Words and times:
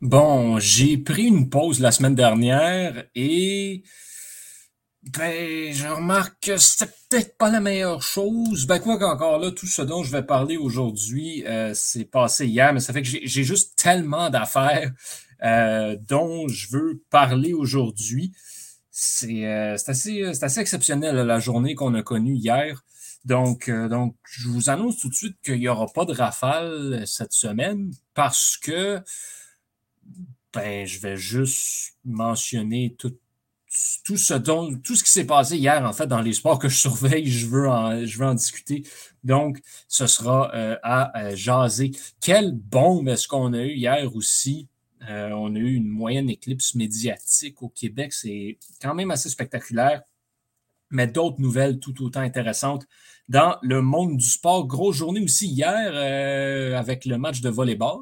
Bon, 0.00 0.60
j'ai 0.60 0.96
pris 0.96 1.24
une 1.24 1.50
pause 1.50 1.80
la 1.80 1.90
semaine 1.90 2.14
dernière 2.14 3.04
et 3.16 3.82
ben, 5.02 5.72
je 5.72 5.88
remarque 5.88 6.36
que 6.40 6.56
c'était 6.56 6.92
peut-être 7.10 7.36
pas 7.36 7.50
la 7.50 7.58
meilleure 7.60 8.00
chose. 8.00 8.66
Ben, 8.68 8.78
quoi 8.78 8.96
qu'encore 8.96 9.40
là, 9.40 9.50
tout 9.50 9.66
ce 9.66 9.82
dont 9.82 10.04
je 10.04 10.12
vais 10.12 10.22
parler 10.22 10.56
aujourd'hui, 10.56 11.44
euh, 11.48 11.72
c'est 11.74 12.04
passé 12.04 12.46
hier, 12.46 12.72
mais 12.72 12.78
ça 12.78 12.92
fait 12.92 13.02
que 13.02 13.08
j'ai 13.08 13.42
juste 13.42 13.76
tellement 13.76 14.30
d'affaires 14.30 14.92
euh, 15.42 15.96
dont 16.08 16.46
je 16.46 16.68
veux 16.70 17.02
parler 17.10 17.52
aujourd'hui. 17.52 18.32
C'est 18.92 19.46
euh, 19.46 19.74
assez, 19.84 20.22
assez 20.26 20.60
exceptionnel 20.60 21.16
la 21.16 21.40
journée 21.40 21.74
qu'on 21.74 21.94
a 21.94 22.04
connue 22.04 22.36
hier. 22.36 22.84
Donc, 23.24 23.68
donc, 23.68 24.14
je 24.30 24.48
vous 24.48 24.70
annonce 24.70 25.00
tout 25.00 25.08
de 25.08 25.14
suite 25.14 25.36
qu'il 25.44 25.58
n'y 25.58 25.68
aura 25.68 25.86
pas 25.92 26.04
de 26.04 26.12
rafale 26.12 27.02
cette 27.04 27.32
semaine 27.32 27.90
parce 28.14 28.56
que 28.56 29.02
ben, 30.52 30.86
je 30.86 30.98
vais 31.00 31.16
juste 31.16 31.96
mentionner 32.04 32.94
tout, 32.98 33.14
tout 34.04 34.16
ce 34.16 34.34
dont, 34.34 34.74
tout 34.78 34.96
ce 34.96 35.04
qui 35.04 35.10
s'est 35.10 35.26
passé 35.26 35.56
hier, 35.58 35.84
en 35.84 35.92
fait, 35.92 36.06
dans 36.06 36.20
les 36.20 36.32
sports 36.32 36.58
que 36.58 36.68
je 36.68 36.76
surveille, 36.76 37.26
je 37.26 37.46
veux 37.46 37.68
en, 37.68 38.04
je 38.04 38.18
veux 38.18 38.26
en 38.26 38.34
discuter. 38.34 38.84
Donc, 39.24 39.60
ce 39.88 40.06
sera 40.06 40.50
euh, 40.54 40.76
à 40.82 41.18
euh, 41.20 41.36
jaser. 41.36 41.92
Quelle 42.20 42.52
bombe 42.52 43.08
est-ce 43.08 43.28
qu'on 43.28 43.52
a 43.52 43.62
eu 43.62 43.74
hier 43.74 44.14
aussi? 44.16 44.68
Euh, 45.08 45.30
on 45.30 45.54
a 45.54 45.58
eu 45.58 45.74
une 45.74 45.88
moyenne 45.88 46.30
éclipse 46.30 46.74
médiatique 46.74 47.62
au 47.62 47.68
Québec. 47.68 48.12
C'est 48.12 48.58
quand 48.80 48.94
même 48.94 49.10
assez 49.10 49.28
spectaculaire. 49.28 50.02
Mais 50.90 51.06
d'autres 51.06 51.40
nouvelles 51.40 51.78
tout 51.78 52.02
autant 52.02 52.20
intéressantes 52.20 52.86
dans 53.28 53.58
le 53.60 53.82
monde 53.82 54.16
du 54.16 54.26
sport. 54.26 54.66
Grosse 54.66 54.96
journée 54.96 55.20
aussi 55.20 55.46
hier 55.46 56.74
avec 56.78 57.04
le 57.04 57.18
match 57.18 57.42
de 57.42 57.50
volleyball 57.50 58.00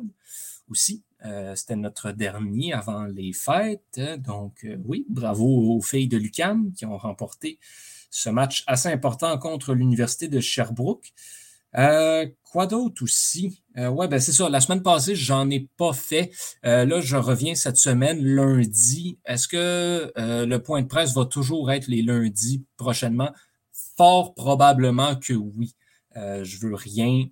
aussi. 0.69 1.03
Euh, 1.27 1.55
c'était 1.57 1.77
notre 1.77 2.13
dernier 2.13 2.73
avant 2.73 3.05
les 3.05 3.33
fêtes. 3.33 4.01
Donc, 4.19 4.65
euh, 4.65 4.77
oui, 4.85 5.07
bravo 5.09 5.45
aux 5.45 5.81
filles 5.81 6.09
de 6.09 6.17
l'UCAM 6.17 6.73
qui 6.73 6.87
ont 6.87 6.97
remporté 6.97 7.59
ce 8.11 8.31
match 8.31 8.63
assez 8.67 8.89
important 8.89 9.37
contre 9.39 9.75
l'Université 9.75 10.29
de 10.29 10.41
Sherbrooke. 10.41 11.13
Euh, 11.77 12.27
quoi 12.45 12.67
d'autre 12.67 13.03
aussi? 13.03 13.63
ouais, 13.77 14.09
ben 14.09 14.19
c'est 14.19 14.33
ça. 14.33 14.49
La 14.49 14.61
semaine 14.61 14.83
passée, 14.83 15.15
j'en 15.15 15.51
ai 15.51 15.69
pas 15.77 15.93
fait. 15.93 16.31
là, 16.63 17.01
je 17.01 17.17
reviens 17.17 17.55
cette 17.55 17.77
semaine, 17.77 18.25
lundi. 18.25 19.19
Est-ce 19.27 19.47
que 19.47 20.11
le 20.17 20.57
point 20.57 20.81
de 20.81 20.87
presse 20.87 21.13
va 21.13 21.27
toujours 21.27 21.71
être 21.71 21.87
les 21.89 22.01
lundis 22.01 22.65
prochainement? 22.79 23.31
Fort 23.99 24.35
probablement 24.35 25.17
que 25.17 25.35
oui. 25.35 25.75
je 26.15 26.59
veux 26.59 26.75
rien 26.75 27.27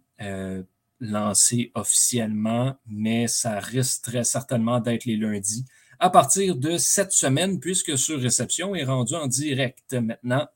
lancé 1.01 1.73
officiellement, 1.75 2.77
mais 2.87 3.27
ça 3.29 3.59
risque 3.59 4.03
très 4.03 4.25
certainement 4.25 4.81
d'être 4.81 5.05
les 5.05 5.17
lundis 5.17 5.65
à 5.99 6.11
partir 6.11 6.57
de 6.57 6.77
cette 6.77 7.13
semaine, 7.13 7.61
puisque 7.61 7.97
Sur 7.97 8.21
Réception 8.21 8.75
est 8.75 8.85
rendu 8.85 9.15
en 9.15 9.27
direct 9.27 9.95
maintenant 9.95 10.47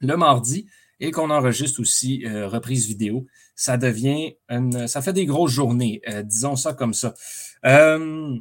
le 0.00 0.16
mardi 0.16 0.66
et 0.98 1.10
qu'on 1.10 1.30
enregistre 1.30 1.80
aussi 1.80 2.24
euh, 2.26 2.48
reprise 2.48 2.86
vidéo. 2.86 3.26
Ça 3.54 3.76
devient 3.76 4.34
une, 4.48 4.86
ça 4.86 5.02
fait 5.02 5.12
des 5.12 5.26
grosses 5.26 5.52
journées, 5.52 6.02
euh, 6.08 6.22
disons 6.22 6.56
ça 6.56 6.74
comme 6.74 6.94
ça. 6.94 7.14
Euh, 7.64 8.38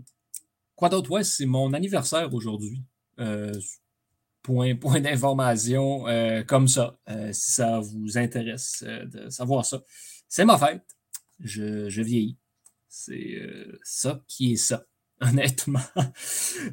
quoi 0.76 0.89
d'autre? 0.89 1.11
Ouais, 1.11 1.23
c'est 1.23 1.45
mon 1.45 1.73
anniversaire 1.73 2.33
aujourd'hui. 2.33 2.83
point, 4.44 4.76
point 4.76 5.02
d'information 5.02 6.06
comme 6.48 6.67
ça, 6.67 6.98
si 7.31 7.52
ça 7.54 7.80
vous 7.80 8.17
intéresse 8.17 8.83
de 8.83 9.30
savoir 9.30 9.66
ça. 9.66 9.83
C'est 10.28 10.45
ma 10.45 10.58
fête 10.58 10.83
je, 11.40 12.02
vieillis. 12.02 12.38
C'est 12.88 13.36
euh, 13.36 13.80
ça 13.84 14.22
qui 14.28 14.54
est 14.54 14.58
ça, 14.58 14.86
honnêtement. 15.22 15.80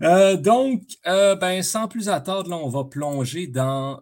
Euh, 0.03 0.37
donc, 0.37 0.83
euh, 1.07 1.37
ben, 1.37 1.63
sans 1.63 1.89
plus 1.89 2.09
attendre, 2.09 2.51
là, 2.51 2.57
on 2.57 2.69
va 2.69 2.85
plonger 2.85 3.47
dans 3.47 4.01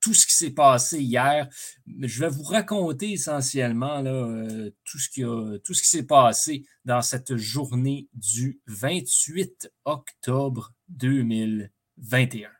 tout 0.00 0.12
ce 0.12 0.26
qui 0.26 0.34
s'est 0.34 0.50
passé 0.50 1.00
hier. 1.00 1.48
Je 1.86 2.20
vais 2.20 2.28
vous 2.28 2.42
raconter 2.42 3.12
essentiellement 3.12 4.02
là, 4.02 4.46
tout 4.84 4.98
ce 4.98 5.08
qui, 5.08 5.22
tout 5.22 5.74
ce 5.74 5.82
qui 5.82 5.88
s'est 5.88 6.06
passé 6.06 6.66
dans 6.84 7.00
cette 7.00 7.36
journée 7.36 8.08
du 8.12 8.60
28 8.66 9.72
octobre 9.86 10.74
2021. 10.88 12.50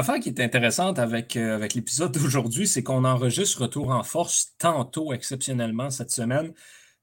L'affaire 0.00 0.20
qui 0.20 0.30
est 0.30 0.40
intéressante 0.40 0.98
avec, 0.98 1.36
euh, 1.36 1.54
avec 1.54 1.74
l'épisode 1.74 2.10
d'aujourd'hui, 2.10 2.66
c'est 2.66 2.82
qu'on 2.82 3.04
enregistre 3.04 3.60
Retour 3.60 3.90
en 3.90 4.02
force 4.02 4.54
tantôt 4.56 5.12
exceptionnellement 5.12 5.90
cette 5.90 6.10
semaine. 6.10 6.54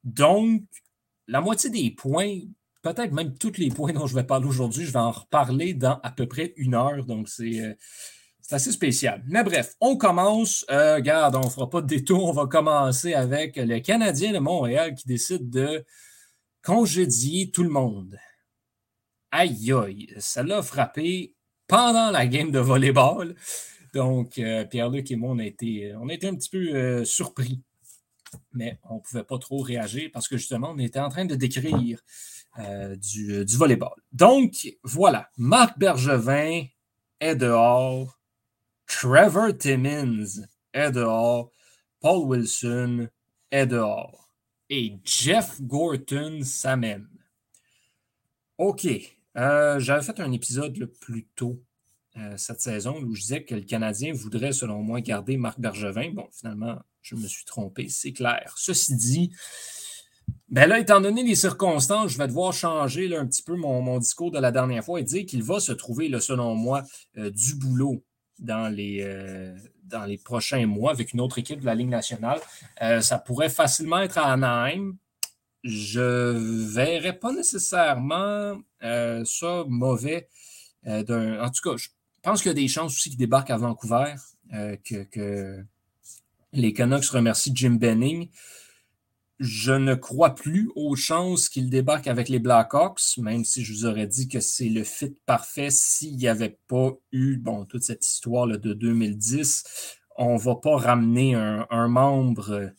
Donc, 0.03 0.63
la 1.27 1.39
moitié 1.39 1.69
des 1.69 1.91
points, 1.91 2.39
peut-être 2.81 3.11
même 3.11 3.37
tous 3.37 3.59
les 3.59 3.69
points 3.69 3.93
dont 3.93 4.07
je 4.07 4.15
vais 4.15 4.23
parler 4.23 4.47
aujourd'hui, 4.47 4.83
je 4.83 4.91
vais 4.91 4.97
en 4.97 5.11
reparler 5.11 5.75
dans 5.75 5.99
à 6.01 6.09
peu 6.09 6.25
près 6.25 6.55
une 6.57 6.73
heure. 6.73 7.05
Donc, 7.05 7.29
c'est. 7.29 7.59
Euh, 7.59 7.75
assez 8.49 8.71
spécial. 8.71 9.23
Mais 9.27 9.43
bref, 9.43 9.75
on 9.79 9.95
commence. 9.95 10.65
Euh, 10.71 10.95
regarde, 10.95 11.35
on 11.35 11.43
ne 11.45 11.49
fera 11.49 11.69
pas 11.69 11.81
de 11.81 11.87
détour. 11.87 12.25
On 12.25 12.31
va 12.31 12.47
commencer 12.47 13.13
avec 13.13 13.57
le 13.57 13.77
Canadien 13.77 14.33
de 14.33 14.39
Montréal 14.39 14.95
qui 14.95 15.07
décide 15.07 15.51
de 15.51 15.85
congédier 16.63 17.51
tout 17.51 17.61
le 17.61 17.69
monde. 17.69 18.17
Aïe 19.29 19.71
aïe, 19.71 20.15
ça 20.17 20.41
l'a 20.41 20.63
frappé 20.63 21.36
pendant 21.67 22.11
la 22.11 22.27
game 22.27 22.51
de 22.51 22.59
volleyball. 22.59 23.35
Donc, 23.93 24.37
euh, 24.37 24.65
Pierre-Luc 24.65 25.11
et 25.11 25.15
moi, 25.15 25.31
on 25.31 25.39
a, 25.39 25.45
été, 25.45 25.91
un 25.93 26.35
petit 26.35 26.49
peu 26.49 26.75
euh, 26.75 27.05
surpris. 27.05 27.61
Mais 28.53 28.77
on 28.89 28.95
ne 28.95 28.99
pouvait 28.99 29.23
pas 29.23 29.37
trop 29.37 29.59
réagir 29.61 30.09
parce 30.13 30.27
que 30.27 30.37
justement, 30.37 30.71
on 30.71 30.77
était 30.77 30.99
en 30.99 31.09
train 31.09 31.25
de 31.25 31.35
décrire 31.35 32.01
euh, 32.59 32.95
du, 32.95 33.45
du 33.45 33.57
volleyball. 33.57 33.95
Donc, 34.11 34.67
voilà. 34.83 35.29
Marc 35.37 35.79
Bergevin 35.79 36.65
est 37.19 37.35
dehors. 37.35 38.19
Trevor 38.85 39.57
Timmins 39.57 40.45
est 40.73 40.91
dehors. 40.91 41.51
Paul 41.99 42.27
Wilson 42.27 43.07
est 43.51 43.67
dehors. 43.67 44.29
Et 44.69 44.97
Jeff 45.05 45.61
Gorton 45.61 46.41
s'amène. 46.43 47.07
OK. 48.57 49.16
Euh, 49.37 49.79
j'avais 49.79 50.01
fait 50.01 50.19
un 50.19 50.31
épisode 50.31 50.77
le 50.77 50.87
plus 50.87 51.27
tôt 51.35 51.61
euh, 52.17 52.35
cette 52.37 52.61
saison 52.61 52.99
où 53.03 53.13
je 53.13 53.21
disais 53.21 53.43
que 53.43 53.53
le 53.53 53.61
Canadien 53.61 54.13
voudrait, 54.13 54.51
selon 54.51 54.81
moi, 54.81 55.01
garder 55.01 55.37
Marc 55.37 55.59
Bergevin. 55.59 56.11
Bon, 56.11 56.27
finalement, 56.31 56.77
je 57.01 57.15
me 57.15 57.27
suis 57.27 57.45
trompé, 57.45 57.87
c'est 57.89 58.13
clair. 58.13 58.55
Ceci 58.57 58.95
dit, 58.95 59.31
ben 60.49 60.67
là, 60.67 60.79
étant 60.79 61.01
donné 61.01 61.23
les 61.23 61.35
circonstances, 61.35 62.11
je 62.11 62.17
vais 62.17 62.27
devoir 62.27 62.51
changer 62.51 63.15
un 63.15 63.27
petit 63.27 63.43
peu 63.43 63.55
mon, 63.55 63.99
discours 63.99 64.31
de 64.31 64.39
la 64.39 64.51
dernière 64.51 64.83
fois 64.83 64.99
et 64.99 65.03
dire 65.03 65.25
qu'il 65.25 65.43
va 65.43 65.59
se 65.59 65.71
trouver, 65.71 66.11
selon 66.19 66.55
moi, 66.55 66.83
euh, 67.17 67.29
du 67.29 67.55
boulot 67.55 68.03
dans 68.39 68.69
les, 68.69 69.03
dans 69.83 70.05
les 70.05 70.19
prochains 70.19 70.67
mois 70.67 70.91
avec 70.91 71.13
une 71.13 71.21
autre 71.21 71.39
équipe 71.39 71.61
de 71.61 71.65
la 71.65 71.73
Ligue 71.73 71.89
nationale. 71.89 72.39
ça 73.01 73.17
pourrait 73.17 73.49
facilement 73.49 73.97
être 73.97 74.19
à 74.19 74.31
Anaheim 74.31 74.95
je 75.67 75.99
ne 75.99 76.65
verrais 76.65 77.19
pas 77.19 77.33
nécessairement 77.33 78.57
euh, 78.83 79.25
ça 79.25 79.65
mauvais. 79.67 80.29
Euh, 80.87 81.41
en 81.41 81.49
tout 81.49 81.69
cas, 81.69 81.75
je 81.75 81.89
pense 82.21 82.41
qu'il 82.41 82.49
y 82.49 82.51
a 82.51 82.53
des 82.53 82.69
chances 82.69 82.93
aussi 82.93 83.09
qu'il 83.09 83.19
débarque 83.19 83.49
à 83.49 83.57
Vancouver, 83.57 84.15
euh, 84.53 84.77
que, 84.83 85.61
les 86.53 86.73
Canucks 86.73 87.07
remercient 87.07 87.51
Jim 87.53 87.71
Benning. 87.71 88.29
Je 89.39 89.73
ne 89.73 89.93
crois 89.93 90.33
plus 90.33 90.71
aux 90.75 90.95
chances 90.95 91.49
qu'il 91.49 91.69
débarque 91.69 92.07
avec 92.07 92.29
les 92.29 92.39
Blackhawks, 92.39 93.17
même 93.17 93.43
si 93.43 93.63
je 93.63 93.73
vous 93.73 93.85
aurais 93.85 94.07
dit 94.07 94.29
que 94.29 94.39
c'est 94.39 94.69
le 94.69 94.85
fit 94.85 95.15
parfait 95.25 95.69
s'il 95.69 96.15
n'y 96.15 96.29
avait 96.29 96.57
pas 96.67 96.93
eu 97.11 97.35
bon, 97.35 97.65
toute 97.65 97.83
cette 97.83 98.05
histoire 98.05 98.47
de 98.47 98.73
2010. 98.73 99.65
On 100.15 100.35
ne 100.35 100.39
va 100.39 100.55
pas 100.55 100.77
ramener 100.77 101.35
un 101.35 101.87
membre 101.89 102.71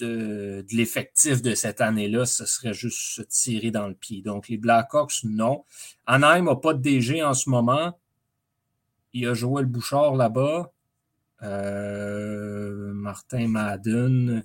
de, 0.00 0.64
l'effectif 0.72 1.42
de 1.42 1.54
cette 1.54 1.80
année-là, 1.80 2.26
ce 2.26 2.46
serait 2.46 2.74
juste 2.74 2.98
se 2.98 3.22
tirer 3.22 3.70
dans 3.70 3.88
le 3.88 3.94
pied. 3.94 4.22
Donc, 4.22 4.48
les 4.48 4.56
Blackhawks, 4.56 5.24
non. 5.24 5.64
Anaheim 6.06 6.44
n'a 6.44 6.56
pas 6.56 6.74
de 6.74 6.80
DG 6.80 7.22
en 7.22 7.34
ce 7.34 7.50
moment. 7.50 7.98
Il 9.12 9.22
y 9.22 9.26
a 9.26 9.34
Joël 9.34 9.66
Bouchard 9.66 10.14
là-bas. 10.16 10.72
Euh, 11.42 12.92
Martin 12.94 13.48
Madden, 13.48 14.44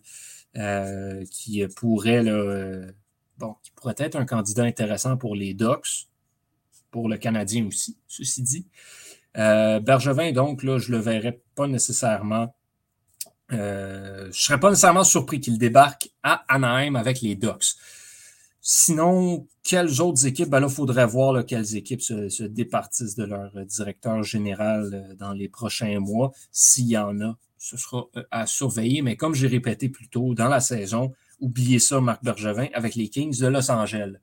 euh, 0.55 1.23
qui 1.29 1.65
pourrait 1.67 2.23
bon, 3.37 3.55
qui 3.61 3.71
pourrait 3.71 3.95
être 3.99 4.15
un 4.15 4.25
candidat 4.25 4.63
intéressant 4.63 5.15
pour 5.17 5.35
les 5.35 5.53
Ducks, 5.53 6.07
pour 6.91 7.09
le 7.09 7.17
Canadien 7.17 7.67
aussi, 7.67 7.97
ceci 8.07 8.41
dit. 8.41 8.67
Euh, 9.37 9.79
Bergevin, 9.79 10.31
donc, 10.31 10.63
là, 10.63 10.79
je 10.79 10.91
ne 10.91 10.97
le 10.97 11.03
verrais 11.03 11.39
pas 11.55 11.67
nécessairement. 11.67 12.55
Euh, 13.53 14.23
je 14.23 14.27
ne 14.27 14.31
serais 14.31 14.59
pas 14.59 14.69
nécessairement 14.69 15.03
surpris 15.03 15.39
qu'il 15.39 15.57
débarque 15.57 16.09
à 16.23 16.43
Anaheim 16.47 16.95
avec 16.95 17.21
les 17.21 17.35
Ducks. 17.35 17.75
Sinon, 18.61 19.47
quelles 19.63 20.01
autres 20.01 20.25
équipes? 20.25 20.49
Ben 20.49 20.59
là, 20.59 20.67
il 20.69 20.73
faudrait 20.73 21.05
voir 21.05 21.45
quelles 21.45 21.75
équipes 21.75 22.01
se, 22.01 22.43
départissent 22.43 23.15
de 23.15 23.23
leur 23.23 23.51
directeur 23.65 24.23
général 24.23 24.91
euh, 24.93 25.15
dans 25.15 25.31
les 25.31 25.47
prochains 25.47 25.99
mois. 25.99 26.31
S'il 26.51 26.87
y 26.87 26.97
en 26.97 27.21
a, 27.21 27.37
ce 27.57 27.77
sera 27.77 28.07
à 28.31 28.45
surveiller. 28.45 29.01
Mais 29.01 29.15
comme 29.15 29.33
j'ai 29.33 29.47
répété 29.47 29.89
plus 29.89 30.09
tôt, 30.09 30.33
dans 30.33 30.49
la 30.49 30.59
saison, 30.59 31.13
oubliez 31.39 31.79
ça, 31.79 32.01
Marc 32.01 32.23
Bergevin, 32.23 32.67
avec 32.73 32.95
les 32.95 33.09
Kings 33.09 33.39
de 33.39 33.47
Los 33.47 33.71
Angeles. 33.71 34.15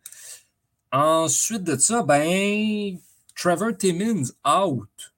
Ensuite 0.92 1.64
de 1.64 1.76
ça, 1.76 2.02
ben, 2.02 2.98
Trevor 3.34 3.76
Timmins 3.76 4.30
out. 4.46 5.13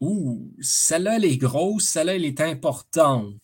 Ouh, 0.00 0.50
celle-là, 0.60 1.16
elle 1.16 1.24
est 1.26 1.36
grosse, 1.36 1.88
celle-là, 1.88 2.16
elle 2.16 2.24
est 2.24 2.40
importante. 2.40 3.34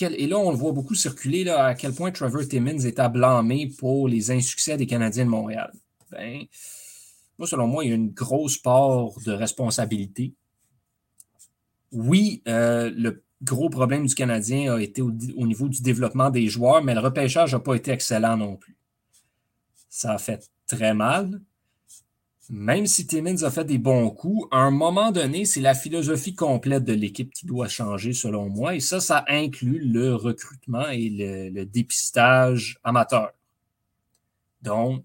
Et 0.00 0.26
là, 0.26 0.38
on 0.38 0.50
le 0.50 0.56
voit 0.56 0.72
beaucoup 0.72 0.94
circuler, 0.94 1.44
là, 1.44 1.66
à 1.66 1.74
quel 1.74 1.94
point 1.94 2.10
Trevor 2.10 2.46
Timmins 2.46 2.78
est 2.80 2.98
à 2.98 3.08
blâmer 3.08 3.68
pour 3.78 4.06
les 4.06 4.30
insuccès 4.30 4.76
des 4.76 4.86
Canadiens 4.86 5.24
de 5.24 5.30
Montréal. 5.30 5.72
Ben, 6.10 6.44
moi, 7.38 7.48
selon 7.48 7.66
moi, 7.66 7.84
il 7.84 7.88
y 7.88 7.92
a 7.92 7.96
une 7.96 8.10
grosse 8.10 8.58
part 8.58 9.08
de 9.24 9.32
responsabilité. 9.32 10.34
Oui, 11.90 12.42
euh, 12.48 12.90
le 12.94 13.22
gros 13.42 13.70
problème 13.70 14.06
du 14.06 14.14
Canadien 14.14 14.74
a 14.74 14.80
été 14.80 15.02
au, 15.02 15.10
niveau 15.10 15.68
du 15.68 15.82
développement 15.82 16.30
des 16.30 16.48
joueurs, 16.48 16.84
mais 16.84 16.94
le 16.94 17.00
repêchage 17.00 17.52
n'a 17.52 17.60
pas 17.60 17.74
été 17.74 17.90
excellent 17.90 18.36
non 18.36 18.56
plus. 18.56 18.76
Ça 19.88 20.12
a 20.12 20.18
fait 20.18 20.48
très 20.66 20.94
mal. 20.94 21.40
Même 22.52 22.86
si 22.86 23.06
Timmins 23.06 23.44
a 23.44 23.50
fait 23.50 23.64
des 23.64 23.78
bons 23.78 24.10
coups, 24.10 24.46
à 24.50 24.58
un 24.58 24.70
moment 24.70 25.10
donné, 25.10 25.46
c'est 25.46 25.62
la 25.62 25.72
philosophie 25.72 26.34
complète 26.34 26.84
de 26.84 26.92
l'équipe 26.92 27.32
qui 27.32 27.46
doit 27.46 27.66
changer, 27.66 28.12
selon 28.12 28.50
moi. 28.50 28.74
Et 28.74 28.80
ça, 28.80 29.00
ça 29.00 29.24
inclut 29.26 29.78
le 29.78 30.14
recrutement 30.14 30.86
et 30.90 31.08
le, 31.08 31.64
dépistage 31.64 32.78
amateur. 32.84 33.30
Donc, 34.60 35.02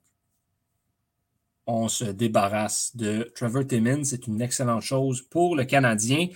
on 1.67 1.87
se 1.87 2.03
débarrasse 2.03 2.97
de 2.97 3.31
Trevor 3.33 3.65
Timmins. 3.65 4.03
C'est 4.03 4.27
une 4.27 4.41
excellente 4.41 4.81
chose 4.81 5.21
pour 5.21 5.55
le 5.55 5.63
Canadien. 5.63 6.27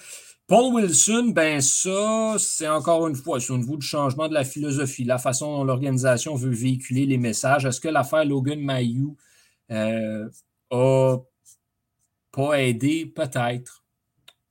Paul 0.48 0.74
Wilson, 0.76 1.34
ben 1.36 1.60
ça, 1.60 2.38
c'est 2.40 2.70
encore 2.70 3.06
une 3.10 3.16
fois, 3.16 3.42
c'est 3.42 3.52
au 3.52 3.58
niveau 3.58 3.76
du 3.76 3.86
changement 3.86 4.30
de 4.30 4.34
la 4.34 4.46
philosophie, 4.46 5.04
la 5.04 5.18
façon 5.18 5.58
dont 5.58 5.66
l'organisation 5.66 6.36
veut 6.36 6.52
véhiculer 6.52 7.06
les 7.06 7.18
messages. 7.18 7.66
Est-ce 7.66 7.82
que 7.82 7.90
l'affaire 7.90 8.24
Logan 8.24 8.62
Mayou 8.62 9.18
a 10.72 11.18
pas 12.32 12.54
aidé? 12.62 13.06
Peut-être. 13.06 13.84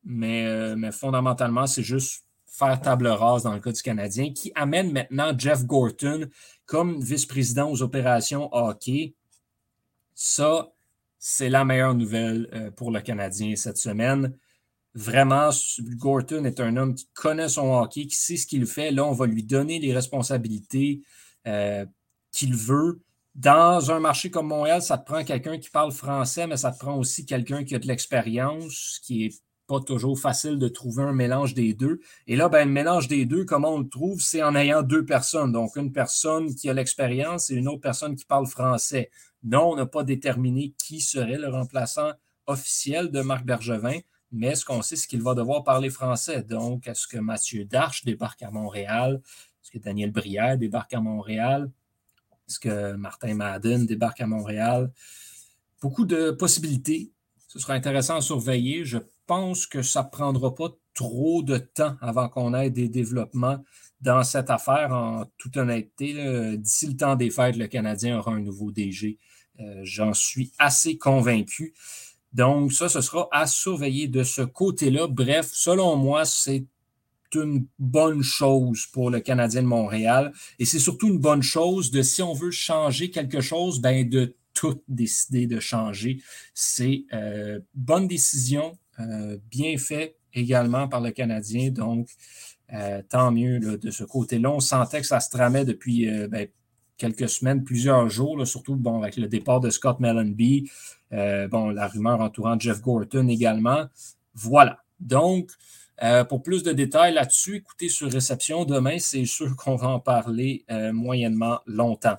Mais, 0.05 0.47
euh, 0.47 0.77
mais 0.77 0.93
fondamentalement, 0.93 1.67
c'est 1.67 1.83
juste 1.83 2.25
faire 2.47 2.81
table 2.81 3.07
rase 3.09 3.43
dans 3.45 3.55
le 3.55 3.61
cas 3.61 3.73
du 3.73 3.83
Canadien, 3.83 4.33
qui 4.33 4.53
amène 4.55 4.93
maintenant 4.93 5.33
Jeff 5.37 5.65
Gorton 5.65 6.29
comme 6.67 7.01
vice-président 7.01 7.71
aux 7.71 7.83
opérations 7.83 8.49
hockey. 8.53 9.15
Ça, 10.15 10.71
c'est 11.19 11.49
la 11.49 11.65
meilleure 11.65 11.95
nouvelle 11.95 12.49
euh, 12.53 12.71
pour 12.71 12.91
le 12.91 13.01
Canadien 13.01 13.57
cette 13.57 13.77
semaine. 13.77 14.37
Vraiment, 14.95 15.51
Gorton 15.97 16.45
est 16.45 16.61
un 16.61 16.77
homme 16.77 16.95
qui 16.95 17.09
connaît 17.15 17.49
son 17.49 17.73
hockey, 17.73 18.07
qui 18.07 18.17
sait 18.17 18.37
ce 18.37 18.47
qu'il 18.47 18.67
fait. 18.67 18.91
Là, 18.91 19.05
on 19.05 19.13
va 19.13 19.27
lui 19.27 19.45
donner 19.45 19.79
les 19.79 19.95
responsabilités 19.95 21.03
euh, 21.47 21.87
qu'il 22.33 22.55
veut. 22.57 23.01
Dans 23.41 23.91
un 23.91 24.01
marché 24.01 24.31
comme 24.31 24.49
Montréal, 24.49 24.83
ça 24.83 24.99
te 24.99 25.07
prend 25.07 25.25
quelqu'un 25.25 25.57
qui 25.57 25.71
parle 25.71 25.93
français, 25.93 26.47
mais 26.47 26.59
ça 26.59 26.73
te 26.73 26.79
prend 26.79 26.99
aussi 26.99 27.25
quelqu'un 27.25 27.65
qui 27.65 27.75
a 27.75 27.79
de 27.79 27.87
l'expérience, 27.87 28.99
ce 28.99 29.01
qui 29.01 29.19
n'est 29.21 29.35
pas 29.67 29.81
toujours 29.81 30.21
facile 30.21 30.59
de 30.59 30.69
trouver 30.69 31.05
un 31.05 31.15
mélange 31.15 31.55
des 31.55 31.73
deux. 31.73 32.01
Et 32.27 32.37
là, 32.37 32.51
ben, 32.51 32.69
le 32.69 32.75
mélange 32.75 33.09
des 33.09 33.25
deux, 33.25 33.47
comment 33.47 33.77
on 33.77 33.79
le 33.79 33.89
trouve, 33.89 34.21
c'est 34.21 34.43
en 34.43 34.55
ayant 34.55 34.83
deux 34.83 35.07
personnes. 35.07 35.53
Donc, 35.53 35.77
une 35.77 35.91
personne 35.91 36.55
qui 36.55 36.69
a 36.69 36.75
l'expérience 36.75 37.49
et 37.49 37.55
une 37.55 37.67
autre 37.67 37.81
personne 37.81 38.15
qui 38.15 38.27
parle 38.27 38.47
français. 38.47 39.11
Non, 39.43 39.71
on 39.71 39.77
n'a 39.77 39.87
pas 39.87 40.05
déterminé 40.05 40.75
qui 40.77 41.01
serait 41.01 41.39
le 41.39 41.49
remplaçant 41.49 42.11
officiel 42.47 43.11
de 43.11 43.23
Marc 43.23 43.47
Bergevin. 43.47 44.01
Mais 44.33 44.55
ce 44.55 44.67
qu'on 44.67 44.83
sait, 44.83 44.97
c'est 44.97 45.07
qu'il 45.07 45.23
va 45.23 45.35
devoir 45.35 45.65
parler 45.65 45.89
français. 45.89 46.43
Donc, 46.43 46.87
est-ce 46.87 47.07
que 47.07 47.17
Mathieu 47.17 47.65
Darche 47.65 48.05
débarque 48.05 48.43
à 48.43 48.51
Montréal? 48.51 49.23
Est-ce 49.25 49.71
que 49.71 49.79
Daniel 49.79 50.13
Brière 50.13 50.59
débarque 50.59 50.93
à 50.93 51.01
Montréal? 51.01 51.71
Est-ce 52.51 52.59
que 52.59 52.93
Martin 52.97 53.35
Madden 53.35 53.87
débarque 53.87 54.21
à 54.21 54.27
Montréal? 54.27 54.91
Beaucoup 55.81 56.05
de 56.05 56.33
possibilités. 56.33 57.13
Ce 57.47 57.61
sera 57.61 57.75
intéressant 57.75 58.17
à 58.17 58.21
surveiller. 58.21 58.85
Je 58.85 58.99
pense 59.27 59.67
que 59.67 59.83
ça 59.83 60.03
ne 60.03 60.11
prendra 60.11 60.53
pas 60.53 60.71
trop 60.93 61.45
de 61.45 61.59
temps 61.59 61.97
avant 62.01 62.29
qu'on 62.29 62.53
ait 62.55 62.71
des 62.71 62.89
développements 62.89 63.63
dans 64.01 64.25
cette 64.25 64.51
affaire. 64.51 64.93
En 64.93 65.27
toute 65.39 65.57
honnêteté, 65.59 66.57
d'ici 66.57 66.89
le 66.89 66.97
temps 66.97 67.15
des 67.15 67.31
fêtes, 67.31 67.57
le 67.57 67.69
Canadien 67.69 68.19
aura 68.19 68.33
un 68.33 68.41
nouveau 68.41 68.73
DG. 68.73 69.19
Euh, 69.61 69.81
j'en 69.85 70.13
suis 70.13 70.53
assez 70.59 70.99
convaincu. 70.99 71.73
Donc, 72.33 72.73
ça, 72.73 72.89
ce 72.89 73.01
sera 73.01 73.29
à 73.31 73.47
surveiller 73.47 74.09
de 74.09 74.25
ce 74.25 74.43
côté-là. 74.43 75.07
Bref, 75.07 75.51
selon 75.53 75.95
moi, 75.95 76.25
c'est 76.25 76.65
une 77.35 77.67
bonne 77.79 78.23
chose 78.23 78.87
pour 78.87 79.11
le 79.11 79.21
Canadien 79.21 79.63
de 79.63 79.67
Montréal. 79.67 80.33
Et 80.59 80.65
c'est 80.65 80.79
surtout 80.79 81.09
une 81.09 81.19
bonne 81.19 81.43
chose 81.43 81.91
de 81.91 82.03
si 82.03 82.23
on 82.23 82.35
veut 82.35 82.51
changer 82.51 83.11
quelque 83.11 83.41
chose, 83.41 83.81
ben 83.81 84.09
de 84.09 84.37
tout 84.55 84.83
décider 84.89 85.47
de 85.47 85.61
changer. 85.61 86.21
C'est 86.55 87.05
euh, 87.13 87.61
bonne 87.75 88.09
décision, 88.09 88.77
euh, 88.99 89.39
bien 89.51 89.79
fait 89.79 90.17
également 90.35 90.89
par 90.89 91.01
le 91.01 91.11
Canadien. 91.11 91.71
Donc, 91.71 92.09
euh, 92.73 93.03
tant 93.09 93.33
mieux 93.33 93.59
de 93.59 93.91
ce 93.91 94.05
côté-là. 94.05 94.51
On 94.51 94.61
sentait 94.61 95.01
que 95.01 95.07
ça 95.07 95.21
se 95.21 95.31
tramait 95.31 95.65
depuis 95.65 96.07
ben, 96.29 96.47
quelques 97.01 97.29
semaines, 97.29 97.65
plusieurs 97.65 98.09
jours, 98.09 98.47
surtout 98.47 98.81
avec 99.03 99.17
le 99.17 99.27
départ 99.27 99.61
de 99.61 99.71
Scott 99.71 99.99
Mellenby. 100.01 100.71
Euh, 101.13 101.49
bon, 101.49 101.71
la 101.71 101.89
rumeur 101.89 102.21
entourant 102.21 102.59
Jeff 102.59 102.81
Gorton 102.81 103.27
également. 103.29 103.87
Voilà. 104.35 104.79
Donc, 105.01 105.51
euh, 106.03 106.25
pour 106.25 106.43
plus 106.43 106.63
de 106.63 106.73
détails 106.73 107.15
là-dessus, 107.15 107.57
écoutez 107.57 107.89
sur 107.89 108.11
réception 108.11 108.65
demain, 108.65 108.99
c'est 108.99 109.25
sûr 109.25 109.55
qu'on 109.57 109.77
va 109.77 109.89
en 109.89 110.01
parler 110.01 110.65
euh, 110.71 110.93
moyennement 110.93 111.61
longtemps. 111.67 112.17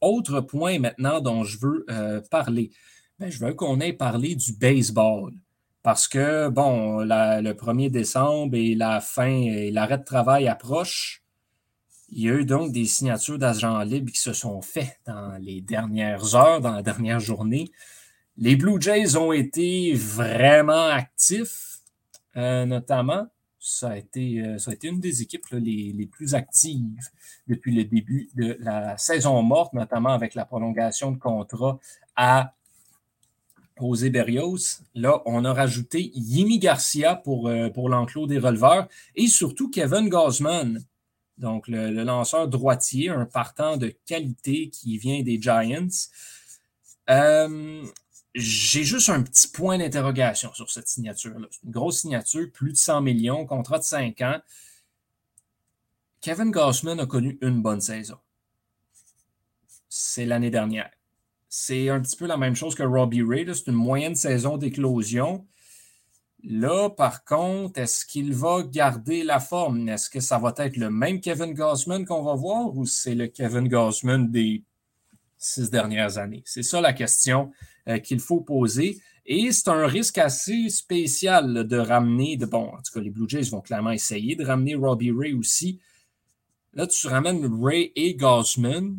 Autre 0.00 0.40
point 0.40 0.78
maintenant 0.78 1.20
dont 1.20 1.42
je 1.42 1.58
veux 1.58 1.86
parler. 2.30 2.70
Ben, 3.18 3.30
je 3.30 3.44
veux 3.44 3.52
qu'on 3.52 3.80
ait 3.80 3.92
parlé 3.92 4.36
du 4.36 4.52
baseball. 4.52 5.32
Parce 5.82 6.06
que, 6.06 6.48
bon, 6.48 7.00
le 7.00 7.52
1er 7.52 7.90
décembre 7.90 8.56
et 8.56 8.74
la 8.74 9.00
fin 9.00 9.26
et 9.26 9.70
l'arrêt 9.70 9.98
de 9.98 10.04
travail 10.04 10.46
approchent. 10.46 11.22
Il 12.10 12.22
y 12.22 12.28
a 12.28 12.34
eu 12.34 12.44
donc 12.44 12.72
des 12.72 12.86
signatures 12.86 13.38
d'agents 13.38 13.80
libres 13.80 14.10
qui 14.10 14.20
se 14.20 14.32
sont 14.32 14.62
faites 14.62 15.00
dans 15.06 15.36
les 15.40 15.60
dernières 15.60 16.34
heures, 16.34 16.60
dans 16.60 16.72
la 16.72 16.82
dernière 16.82 17.20
journée. 17.20 17.70
Les 18.36 18.56
Blue 18.56 18.80
Jays 18.80 19.16
ont 19.16 19.32
été 19.32 19.92
vraiment 19.94 20.88
actifs, 20.88 21.67
euh, 22.36 22.64
notamment. 22.66 23.26
Ça 23.60 23.90
a, 23.90 23.96
été, 23.96 24.40
euh, 24.40 24.58
ça 24.58 24.70
a 24.70 24.74
été 24.74 24.86
une 24.86 25.00
des 25.00 25.20
équipes 25.20 25.46
les, 25.50 26.06
plus 26.06 26.34
actives 26.36 27.08
depuis 27.48 27.74
le 27.74 27.84
début 27.84 28.28
de 28.36 28.56
la 28.60 28.96
saison 28.96 29.42
morte, 29.42 29.72
notamment 29.72 30.10
avec 30.10 30.36
la 30.36 30.44
prolongation 30.44 31.10
de 31.10 31.18
contrat 31.18 31.80
à 32.14 32.54
José 33.80 34.10
Berrios. 34.10 34.82
Là, 34.94 35.22
on 35.26 35.44
a 35.44 35.52
rajouté 35.52 36.12
Yimi 36.14 36.60
Garcia 36.60 37.16
pour, 37.16 37.48
euh, 37.48 37.68
pour 37.68 37.88
l'enclos 37.88 38.28
des 38.28 38.38
releveurs 38.38 38.86
et 39.16 39.26
surtout 39.26 39.70
Kevin 39.70 40.08
Gosman 40.08 40.84
donc, 41.38 41.68
le, 41.68 41.90
lanceur 42.02 42.48
droitier, 42.48 43.10
un 43.10 43.24
partant 43.24 43.76
de 43.76 43.94
qualité 44.06 44.70
qui 44.70 44.98
vient 44.98 45.22
des 45.22 45.40
Giants. 45.40 45.86
Euh, 47.10 47.84
j'ai 48.38 48.84
juste 48.84 49.08
un 49.08 49.22
petit 49.22 49.48
point 49.48 49.78
d'interrogation 49.78 50.52
sur 50.54 50.70
cette 50.70 50.88
signature-là. 50.88 51.48
C'est 51.50 51.64
une 51.64 51.72
grosse 51.72 52.00
signature, 52.00 52.46
plus 52.52 52.72
de 52.72 52.76
100 52.76 53.02
millions, 53.02 53.46
contrat 53.46 53.78
de 53.78 53.84
5 53.84 54.20
ans. 54.22 54.38
Kevin 56.20 56.50
Gossman 56.50 57.00
a 57.00 57.06
connu 57.06 57.38
une 57.42 57.62
bonne 57.62 57.80
saison. 57.80 58.18
C'est 59.88 60.26
l'année 60.26 60.50
dernière. 60.50 60.90
C'est 61.48 61.88
un 61.88 62.00
petit 62.00 62.16
peu 62.16 62.26
la 62.26 62.36
même 62.36 62.54
chose 62.54 62.74
que 62.74 62.82
Robbie 62.82 63.22
Ray. 63.22 63.46
C'est 63.54 63.68
une 63.68 63.74
moyenne 63.74 64.14
saison 64.14 64.56
d'éclosion. 64.56 65.46
Là, 66.44 66.90
par 66.90 67.24
contre, 67.24 67.80
est-ce 67.80 68.06
qu'il 68.06 68.32
va 68.32 68.62
garder 68.62 69.24
la 69.24 69.40
forme? 69.40 69.88
Est-ce 69.88 70.08
que 70.08 70.20
ça 70.20 70.38
va 70.38 70.54
être 70.58 70.76
le 70.76 70.90
même 70.90 71.20
Kevin 71.20 71.52
Gossman 71.54 72.04
qu'on 72.04 72.22
va 72.22 72.34
voir 72.34 72.76
ou 72.76 72.86
c'est 72.86 73.14
le 73.14 73.26
Kevin 73.26 73.68
Gossman 73.68 74.30
des 74.30 74.62
six 75.36 75.70
dernières 75.70 76.18
années? 76.18 76.42
C'est 76.46 76.62
ça 76.62 76.80
la 76.80 76.92
question 76.92 77.50
qu'il 77.96 78.20
faut 78.20 78.40
poser. 78.40 79.00
Et 79.24 79.52
c'est 79.52 79.68
un 79.68 79.86
risque 79.86 80.18
assez 80.18 80.68
spécial 80.70 81.66
de 81.66 81.76
ramener, 81.76 82.36
de, 82.36 82.46
bon, 82.46 82.68
en 82.68 82.78
tout 82.78 82.92
cas, 82.94 83.00
les 83.00 83.10
Blue 83.10 83.28
Jays 83.28 83.50
vont 83.50 83.60
clairement 83.60 83.90
essayer 83.90 84.36
de 84.36 84.44
ramener 84.44 84.74
Robbie 84.74 85.12
Ray 85.12 85.34
aussi. 85.34 85.80
Là, 86.72 86.86
tu 86.86 87.06
ramènes 87.06 87.46
Ray 87.62 87.92
et 87.94 88.14
Gosman 88.14 88.96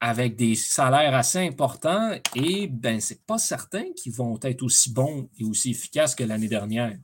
avec 0.00 0.36
des 0.36 0.54
salaires 0.54 1.14
assez 1.14 1.38
importants 1.38 2.12
et 2.34 2.66
ben 2.66 3.00
c'est 3.00 3.24
pas 3.26 3.38
certain 3.38 3.92
qu'ils 3.94 4.12
vont 4.12 4.38
être 4.42 4.62
aussi 4.62 4.92
bons 4.92 5.28
et 5.38 5.44
aussi 5.44 5.70
efficaces 5.70 6.14
que 6.14 6.24
l'année 6.24 6.48
dernière. 6.48 6.98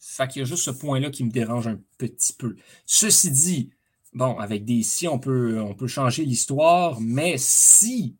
Fait 0.00 0.28
qu'il 0.28 0.40
y 0.40 0.42
a 0.42 0.46
juste 0.46 0.64
ce 0.64 0.70
point-là 0.70 1.10
qui 1.10 1.24
me 1.24 1.30
dérange 1.30 1.68
un 1.68 1.80
petit 1.96 2.34
peu. 2.34 2.56
Ceci 2.84 3.30
dit, 3.30 3.70
bon, 4.12 4.38
avec 4.38 4.64
des 4.64 4.82
si, 4.82 5.08
on 5.08 5.18
peut, 5.18 5.60
on 5.60 5.74
peut 5.74 5.86
changer 5.86 6.24
l'histoire, 6.24 7.00
mais 7.00 7.36
si 7.38 8.16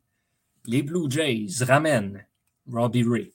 les 0.65 0.83
Blue 0.83 1.11
Jays 1.11 1.65
ramènent 1.65 2.27
Robbie 2.67 3.05
Ray 3.05 3.35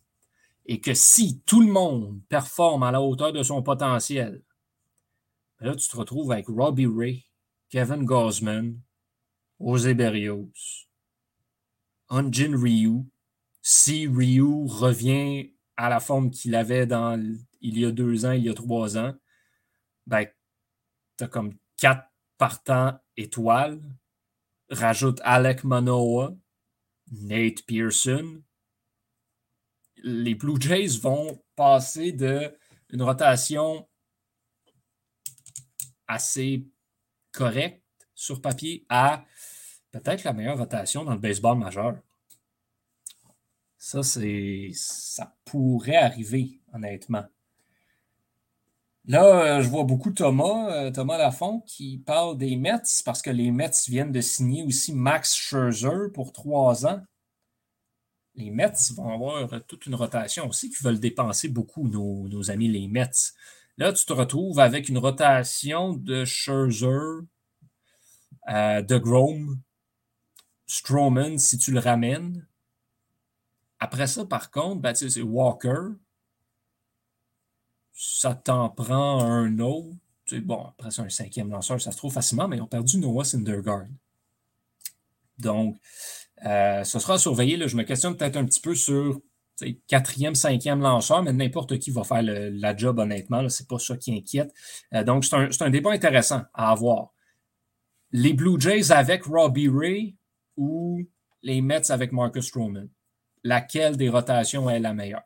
et 0.65 0.81
que 0.81 0.93
si 0.93 1.41
tout 1.41 1.61
le 1.61 1.71
monde 1.71 2.21
performe 2.27 2.83
à 2.83 2.91
la 2.91 3.01
hauteur 3.01 3.31
de 3.31 3.43
son 3.43 3.63
potentiel, 3.63 4.43
ben 5.59 5.67
là, 5.67 5.75
tu 5.75 5.87
te 5.87 5.97
retrouves 5.97 6.31
avec 6.31 6.47
Robbie 6.47 6.87
Ray, 6.87 7.25
Kevin 7.69 8.05
Gosman, 8.05 8.79
José 9.59 9.93
Berrios, 9.93 10.87
Unjin 12.09 12.55
Ryu. 12.57 13.05
Si 13.61 14.07
Ryu 14.07 14.65
revient 14.67 15.53
à 15.75 15.89
la 15.89 15.99
forme 15.99 16.31
qu'il 16.31 16.55
avait 16.55 16.85
dans 16.85 17.21
il 17.59 17.79
y 17.79 17.85
a 17.85 17.91
deux 17.91 18.25
ans, 18.25 18.31
il 18.31 18.43
y 18.43 18.49
a 18.49 18.53
trois 18.53 18.97
ans, 18.97 19.13
ben, 20.05 20.25
tu 21.17 21.23
as 21.23 21.27
comme 21.27 21.53
quatre 21.77 22.07
partants 22.37 22.97
étoiles. 23.17 23.81
Rajoute 24.69 25.19
Alec 25.23 25.63
Manoa, 25.63 26.35
Nate 27.11 27.63
Pearson. 27.65 28.41
Les 29.97 30.35
Blue 30.35 30.59
Jays 30.59 30.99
vont 30.99 31.43
passer 31.55 32.11
de 32.11 32.55
une 32.89 33.01
rotation 33.01 33.87
assez 36.07 36.65
correcte 37.31 37.83
sur 38.15 38.41
papier 38.41 38.85
à 38.89 39.25
peut-être 39.91 40.23
la 40.23 40.33
meilleure 40.33 40.57
rotation 40.57 41.03
dans 41.03 41.13
le 41.13 41.19
baseball 41.19 41.57
majeur. 41.57 41.97
Ça, 43.77 44.03
c'est. 44.03 44.71
ça 44.73 45.37
pourrait 45.45 45.97
arriver, 45.97 46.59
honnêtement. 46.73 47.25
Là, 49.07 49.59
euh, 49.59 49.61
je 49.61 49.69
vois 49.69 49.85
beaucoup 49.85 50.11
Thomas, 50.11 50.69
euh, 50.69 50.91
Thomas 50.91 51.17
Lafont, 51.17 51.61
qui 51.61 51.97
parle 51.99 52.37
des 52.37 52.57
Mets 52.57 52.81
parce 53.05 53.21
que 53.21 53.29
les 53.29 53.51
Mets 53.51 53.71
viennent 53.87 54.11
de 54.11 54.19
signer 54.19 54.63
aussi 54.63 54.93
Max 54.93 55.33
Scherzer 55.33 56.11
pour 56.13 56.33
trois 56.33 56.85
ans. 56.85 57.01
Les 58.35 58.51
Mets 58.51 58.73
vont 58.95 59.13
avoir 59.13 59.63
toute 59.65 59.85
une 59.85 59.95
rotation 59.95 60.47
aussi 60.49 60.69
qui 60.69 60.83
veulent 60.83 60.99
dépenser 60.99 61.47
beaucoup, 61.47 61.87
nos, 61.87 62.51
amis 62.51 62.67
les 62.67 62.89
Mets. 62.89 63.33
Là, 63.77 63.93
tu 63.93 64.05
te 64.05 64.11
retrouves 64.11 64.59
avec 64.59 64.89
une 64.89 64.97
rotation 64.97 65.93
de 65.93 66.25
Scherzer, 66.25 67.21
euh, 68.49 68.81
de 68.81 68.97
Grom, 68.97 69.57
Strowman, 70.65 71.37
si 71.37 71.57
tu 71.57 71.71
le 71.71 71.79
ramènes. 71.79 72.45
Après 73.79 74.07
ça, 74.07 74.25
par 74.25 74.51
contre, 74.51 74.93
c'est 74.95 75.21
Walker, 75.21 75.93
ça 77.97 78.35
t'en 78.35 78.69
prend 78.69 79.23
un 79.23 79.57
autre. 79.59 79.89
Bon, 80.43 80.65
après 80.65 80.91
c'est 80.91 81.01
un 81.01 81.09
cinquième 81.09 81.49
lanceur, 81.49 81.81
ça 81.81 81.91
se 81.91 81.97
trouve 81.97 82.13
facilement, 82.13 82.47
mais 82.47 82.57
ils 82.57 82.61
ont 82.61 82.67
perdu 82.67 82.99
Noah 82.99 83.25
Syndergaard. 83.25 83.87
Donc, 85.39 85.77
euh, 86.45 86.83
ce 86.83 86.99
sera 86.99 87.17
surveillé. 87.17 87.57
Là. 87.57 87.67
Je 87.67 87.75
me 87.75 87.83
questionne 87.83 88.15
peut-être 88.15 88.37
un 88.37 88.45
petit 88.45 88.61
peu 88.61 88.75
sur 88.75 89.19
quatrième, 89.87 90.35
cinquième 90.35 90.81
lanceur, 90.81 91.23
mais 91.23 91.33
n'importe 91.33 91.79
qui 91.79 91.89
va 91.89 92.03
faire 92.03 92.21
la 92.21 92.77
job, 92.77 92.99
honnêtement. 92.99 93.47
Ce 93.49 93.63
n'est 93.63 93.67
pas 93.67 93.79
ça 93.79 93.97
qui 93.97 94.13
inquiète. 94.13 94.53
Euh, 94.93 95.03
donc, 95.03 95.25
c'est 95.25 95.35
un, 95.35 95.49
un, 95.59 95.69
débat 95.69 95.91
intéressant 95.91 96.43
à 96.53 96.71
avoir. 96.71 97.13
Les 98.11 98.33
Blue 98.33 98.59
Jays 98.59 98.91
avec 98.91 99.23
Robbie 99.23 99.69
Ray 99.69 100.15
ou 100.55 101.01
les 101.41 101.61
Mets 101.61 101.91
avec 101.91 102.11
Marcus 102.11 102.45
Stroman? 102.45 102.89
Laquelle 103.43 103.97
des 103.97 104.09
rotations 104.09 104.69
est 104.69 104.79
la 104.79 104.93
meilleure? 104.93 105.23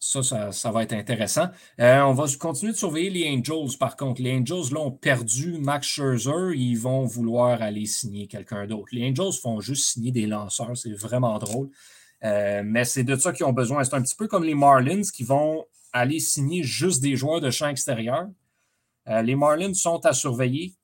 Ça, 0.00 0.52
ça, 0.52 0.70
va 0.70 0.84
être 0.84 0.92
intéressant. 0.92 1.48
Euh, 1.80 2.00
on 2.02 2.12
va 2.12 2.26
continuer 2.38 2.70
de 2.70 2.76
surveiller 2.76 3.10
les 3.10 3.28
Angels, 3.36 3.76
par 3.78 3.96
contre. 3.96 4.22
Les 4.22 4.32
Angels, 4.32 4.72
là, 4.72 4.80
ont 4.80 4.92
perdu 4.92 5.58
Max 5.58 5.88
Scherzer. 5.88 6.54
Ils 6.54 6.76
vont 6.76 7.04
vouloir 7.04 7.60
aller 7.62 7.84
signer 7.84 8.28
quelqu'un 8.28 8.68
d'autre. 8.68 8.88
Les 8.92 9.10
Angels 9.10 9.32
font 9.42 9.58
juste 9.60 9.88
signer 9.88 10.12
des 10.12 10.26
lanceurs. 10.26 10.76
C'est 10.76 10.92
vraiment 10.92 11.36
drôle. 11.38 11.70
Euh, 12.22 12.62
mais 12.64 12.84
c'est 12.84 13.02
de 13.02 13.16
ça 13.16 13.32
qu'ils 13.32 13.46
ont 13.46 13.52
besoin. 13.52 13.82
C'est 13.82 13.94
un 13.94 14.02
petit 14.02 14.14
peu 14.14 14.28
comme 14.28 14.44
les 14.44 14.54
Marlins 14.54 15.02
qui 15.02 15.24
vont 15.24 15.64
aller 15.92 16.20
signer 16.20 16.62
juste 16.62 17.02
des 17.02 17.16
joueurs 17.16 17.40
de 17.40 17.50
champ 17.50 17.68
extérieur. 17.68 18.28
Euh, 19.08 19.22
les 19.22 19.34
Marlins 19.34 19.74
sont 19.74 20.04
à 20.06 20.12
surveiller. 20.12 20.74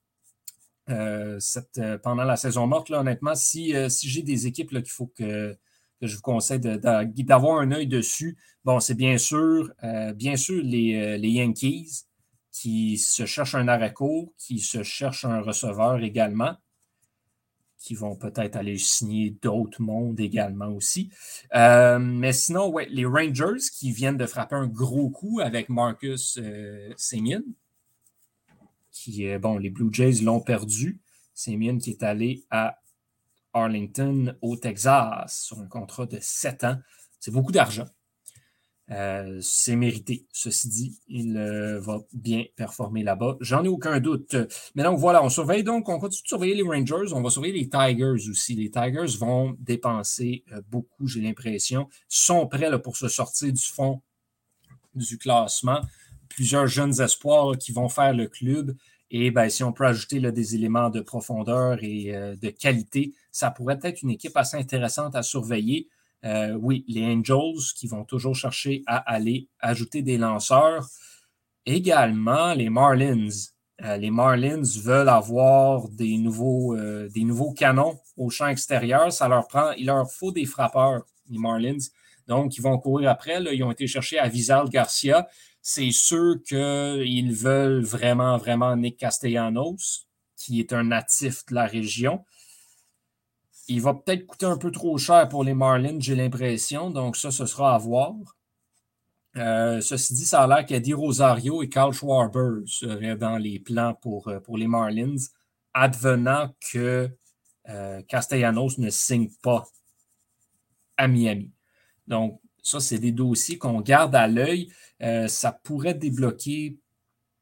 pendant 0.87 2.25
la 2.25 2.37
saison 2.37 2.67
morte, 2.67 2.91
honnêtement, 2.91 3.37
si, 3.37 3.75
si 3.89 4.09
j'ai 4.09 4.23
des 4.23 4.49
équipes 4.49 4.71
qu'il 4.71 4.91
faut 4.91 5.07
que 5.07 5.57
je 6.07 6.17
vous 6.17 6.23
conseille 6.23 6.61
d'avoir 6.61 7.61
un 7.61 7.73
œil 7.73 7.87
dessus. 7.87 8.37
Bon, 8.65 8.81
c'est 8.81 8.95
bien 8.95 9.19
sûr, 9.19 9.71
euh, 9.83 10.13
bien 10.13 10.37
sûr 10.37 10.63
les, 10.63 10.95
euh, 10.95 11.17
les, 11.17 11.31
Yankees 11.31 12.05
qui 12.51 12.99
se 12.99 13.27
cherchent 13.27 13.55
un 13.55 13.69
arrêt-court, 13.69 14.33
qui 14.39 14.59
se 14.59 14.83
cherchent 14.83 15.25
un 15.25 15.41
receveur 15.41 16.03
également, 16.03 16.57
qui 17.79 17.95
vont 17.95 18.17
peut-être 18.17 18.57
aller 18.57 18.79
signer 18.79 19.37
d'autres 19.43 19.83
mondes 19.83 20.19
également 20.21 20.69
aussi. 20.69 21.11
Euh, 21.55 21.99
mais 21.99 22.33
sinon, 22.33 22.69
ouais, 22.69 22.89
les 22.91 23.05
Rangers 23.05 23.61
qui 23.77 23.93
viennent 23.93 24.17
de 24.17 24.27
frapper 24.27 24.57
un 24.57 24.67
gros 24.67 25.11
coup 25.11 25.41
avec 25.41 25.69
Marcus 25.69 26.41
Semien, 26.97 27.43
qui, 28.91 29.37
bon, 29.39 29.59
les 29.59 29.71
Blue 29.71 29.93
Jays 29.93 30.23
l'ont 30.23 30.41
perdu. 30.41 31.01
Semien 31.35 31.79
qui 31.79 31.91
est 31.91 32.03
allé 32.03 32.45
à 32.51 32.79
Arlington 33.55 34.37
au 34.43 34.57
Texas 34.57 35.45
sur 35.45 35.59
un 35.61 35.67
contrat 35.67 36.07
de 36.07 36.19
7 36.21 36.65
ans. 36.65 36.77
C'est 37.21 37.31
beaucoup 37.31 37.53
d'argent. 37.53 37.87
Euh, 38.91 39.39
c'est 39.41 39.77
mérité. 39.77 40.27
Ceci 40.31 40.69
dit, 40.69 40.99
il 41.09 41.37
euh, 41.39 41.81
va 41.81 42.01
bien 42.13 42.45
performer 42.55 43.03
là-bas. 43.03 43.37
J'en 43.41 43.65
ai 43.65 43.69
aucun 43.69 43.99
doute. 43.99 44.37
Mais 44.75 44.83
donc 44.83 44.99
voilà, 44.99 45.25
on 45.25 45.31
surveille 45.31 45.65
donc, 45.65 45.89
on 45.89 45.99
continue 45.99 46.23
de 46.23 46.29
surveiller 46.29 46.55
les 46.55 46.63
Rangers, 46.63 47.13
on 47.15 47.23
va 47.23 47.31
surveiller 47.31 47.61
les 47.61 47.69
Tigers 47.71 48.29
aussi. 48.29 48.55
Les 48.55 48.71
Tigers 48.71 49.17
vont 49.19 49.57
dépenser 49.59 50.45
euh, 50.53 50.61
beaucoup, 50.69 51.07
j'ai 51.07 51.23
l'impression. 51.23 51.89
sont 52.09 52.47
prêts 52.47 52.71
pour 52.83 52.97
se 52.97 53.09
sortir 53.09 53.53
du 53.53 53.63
fond 53.63 54.03
du 54.95 55.19
classement. 55.19 55.81
Plusieurs 56.29 56.67
jeunes 56.67 57.01
espoirs 57.01 57.57
qui 57.57 57.73
vont 57.73 57.89
faire 57.89 58.13
le 58.13 58.27
club. 58.27 58.77
Et 59.17 59.31
ben, 59.31 59.49
si 59.49 59.63
on 59.63 59.73
peut 59.73 59.87
ajouter 59.87 60.21
des 60.21 60.55
éléments 60.57 60.91
de 60.91 61.01
profondeur 61.01 61.79
et 61.83 62.13
de 62.13 62.51
qualité, 62.51 63.15
ça 63.31 63.53
pourrait 63.53 63.79
être 63.85 64.03
une 64.03 64.11
équipe 64.11 64.37
assez 64.37 64.57
intéressante 64.57 65.15
à 65.15 65.23
surveiller. 65.23 65.89
Euh, 66.25 66.55
oui, 66.55 66.85
les 66.89 67.05
Angels 67.05 67.63
qui 67.77 67.87
vont 67.87 68.05
toujours 68.05 68.35
chercher 68.35 68.83
à 68.87 68.97
aller 68.97 69.49
ajouter 69.61 70.03
des 70.03 70.17
lanceurs. 70.17 70.89
Également, 71.67 72.55
les 72.55 72.71
Marlins. 72.71 73.29
Euh, 73.83 73.97
les 73.97 74.11
Marlins 74.11 74.63
veulent 74.83 75.09
avoir 75.09 75.89
des 75.89 76.17
nouveaux, 76.17 76.77
euh, 76.77 77.09
des 77.09 77.25
nouveaux 77.25 77.53
canons 77.53 77.99
au 78.17 78.31
champ 78.31 78.47
extérieur. 78.47 79.13
Ça 79.13 79.29
leur 79.29 79.49
prend, 79.49 79.73
il 79.73 79.87
leur 79.87 80.11
faut 80.11 80.33
des 80.33 80.47
frappeurs, 80.47 81.05
les 81.29 81.39
Marlins. 81.39 81.79
Donc, 82.27 82.57
ils 82.57 82.63
vont 82.63 82.79
courir 82.79 83.11
après. 83.11 83.43
Ils 83.53 83.63
ont 83.63 83.73
été 83.73 83.87
chercher 83.87 84.19
à 84.19 84.29
Vizal 84.29 84.69
Garcia. 84.71 85.29
C'est 85.67 85.93
sûr 85.93 86.43
qu'ils 86.47 87.33
veulent 87.33 87.85
vraiment, 87.85 88.37
vraiment 88.37 88.77
Nick 88.77 88.99
Castellanos, 88.99 90.07
qui 90.37 90.61
est 90.61 90.75
un 90.75 90.85
natif 90.85 91.47
de 91.47 91.55
la 91.55 91.65
région. 91.65 92.23
Il 93.69 93.81
va 93.81 93.95
peut-être 93.95 94.27
coûter 94.27 94.45
un 94.45 94.59
peu 94.59 94.71
trop 94.71 94.99
cher 94.99 95.27
pour 95.27 95.43
les 95.43 95.55
Marlins, 95.55 95.99
j'ai 96.01 96.17
l'impression. 96.17 96.91
Donc, 96.91 97.17
ça, 97.17 97.31
ce 97.31 97.47
sera 97.47 97.75
à 97.75 97.79
voir. 97.79 98.13
Euh, 99.39 99.81
ceci 99.81 100.13
dit, 100.13 100.27
ça 100.27 100.43
a 100.43 100.47
l'air 100.47 100.67
qu'Eddie 100.67 100.93
Rosario 100.93 101.63
et 101.63 101.71
Carl 101.71 101.95
Schwarber 101.95 102.67
seraient 102.67 103.17
dans 103.17 103.39
les 103.39 103.59
plans 103.59 103.95
pour, 103.95 104.29
euh, 104.29 104.41
les 104.57 104.69
Marlins, 104.69 105.17
advenant 105.73 106.55
que 106.61 107.09
euh, 107.71 108.03
Castellanos 108.03 108.77
ne 108.77 108.91
signe 108.91 109.31
pas 109.43 109.65
à 110.99 111.09
Miami. 111.09 111.51
Donc, 112.07 112.39
ça, 112.65 112.81
c'est 112.81 112.99
des 112.99 113.13
dossiers 113.13 113.59
qu'on 113.59 113.83
garde 113.83 114.15
à 114.15 114.27
l'œil. 114.27 114.73
Ça 115.29 115.53
pourrait 115.63 115.95
débloquer 115.95 116.79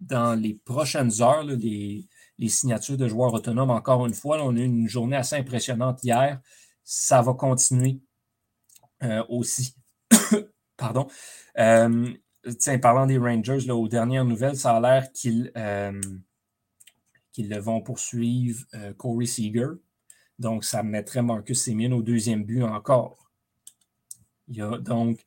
dans 0.03 0.35
les 0.35 0.55
prochaines 0.55 1.23
heures, 1.23 1.45
les, 1.45 2.09
signatures 2.49 2.97
de 2.97 3.09
joueurs 3.09 3.33
autonomes. 3.33 3.71
Encore 3.71 4.05
une 4.07 4.15
fois, 4.15 4.43
on 4.43 4.57
a 4.57 4.61
eu 4.61 4.65
une 4.65 4.89
journée 4.89 5.17
assez 5.17 5.37
impressionnante 5.37 6.03
hier. 6.03 6.41
Ça 6.83 7.23
va 7.23 7.35
continuer 7.35 8.01
euh, 9.05 9.23
aussi. 9.29 9.77
Pardon. 10.77 11.07
Euh, 11.59 12.13
tiens, 12.59 12.79
parlant 12.79 13.07
des 13.07 13.19
Rangers, 13.19 13.71
aux 13.71 13.89
dernières 13.89 14.25
nouvelles, 14.25 14.57
ça 14.57 14.77
a 14.77 14.81
l'air 14.81 15.13
qu'ils 15.13 15.53
euh, 15.57 16.01
vont 17.61 17.81
poursuivre 17.81 18.65
Corey 18.97 19.27
Seager. 19.27 19.69
Donc, 20.39 20.65
ça 20.65 20.83
mettrait 20.83 21.23
Marcus 21.23 21.65
Semien 21.65 21.93
au 21.93 22.03
deuxième 22.03 22.43
but 22.43 22.65
encore. 22.65 23.31
Il 24.49 24.57
y 24.57 24.63
a 24.63 24.79
donc 24.79 25.25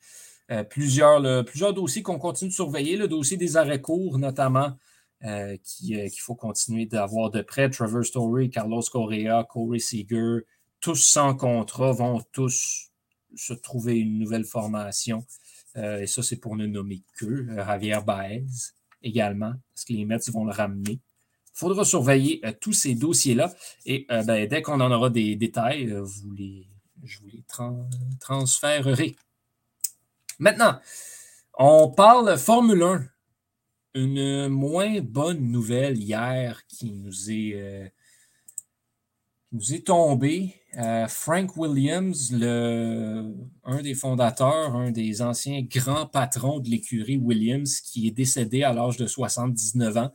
plusieurs, 0.70 1.46
plusieurs 1.46 1.74
dossiers 1.74 2.04
qu'on 2.04 2.20
continue 2.20 2.50
de 2.50 2.56
surveiller, 2.56 2.98
le 2.98 3.08
dossier 3.08 3.38
des 3.38 3.58
arrêts 3.58 3.82
courts 3.82 4.20
notamment, 4.20 4.78
qu'il 5.22 6.20
faut 6.20 6.36
continuer 6.36 6.86
d'avoir 6.86 7.32
de 7.32 7.42
près. 7.42 7.70
Trevor 7.70 8.06
Story, 8.06 8.50
Carlos 8.50 8.84
Correa, 8.92 9.44
Corey 9.44 9.80
Seager, 9.80 10.42
tous 10.82 10.96
sans 10.96 11.36
contrat 11.36 11.92
vont 11.94 12.22
tous 12.32 12.92
se 13.36 13.54
trouver 13.54 13.98
une 14.00 14.20
nouvelle 14.20 14.46
formation. 14.46 15.26
et 15.76 16.08
ça, 16.08 16.22
c'est 16.22 16.38
pour 16.38 16.56
ne 16.56 16.68
nommer 16.68 17.02
que 17.18 17.48
Javier 17.56 18.00
Baez 18.06 18.46
également, 19.06 19.54
parce 19.74 19.86
que 19.86 19.94
les 19.94 20.06
Mets 20.06 20.20
vont 20.32 20.46
le 20.46 20.52
ramener. 20.52 21.00
Il 21.56 21.60
faudra 21.60 21.86
surveiller 21.86 22.42
euh, 22.44 22.52
tous 22.60 22.74
ces 22.74 22.96
dossiers-là. 22.96 23.54
Et 23.86 24.06
euh, 24.12 24.24
ben, 24.24 24.46
dès 24.46 24.62
qu'on 24.62 24.82
en 24.82 24.92
aura 24.92 25.10
des 25.10 25.38
détails, 25.38 25.90
euh, 25.90 26.06
je 27.04 27.20
vous 27.20 27.28
les 27.28 27.46
transférerai. 28.20 29.16
Maintenant, 30.40 30.80
on 31.58 31.90
parle 31.90 32.38
Formule 32.38 32.84
1. 32.84 33.06
Une 33.96 34.50
moins 34.50 35.00
bonne 35.00 35.52
nouvelle 35.52 35.98
hier 35.98 36.66
qui 36.68 36.92
nous 36.92 37.32
est, 37.32 37.94
est 39.54 39.86
tombée. 39.86 40.54
Frank 41.08 41.56
Williams, 41.56 42.34
le, 42.34 43.34
un 43.64 43.82
des 43.82 43.96
fondateurs, 43.96 44.76
un 44.76 44.92
des 44.92 45.22
anciens 45.22 45.62
grands 45.62 46.08
patrons 46.08 46.60
de 46.60 46.70
l'écurie 46.70 47.18
Williams, 47.18 47.80
qui 47.80 48.08
est 48.08 48.12
décédé 48.12 48.64
à 48.64 48.74
l'âge 48.74 48.98
de 48.98 49.08
79 49.08 49.98
ans 49.98 50.12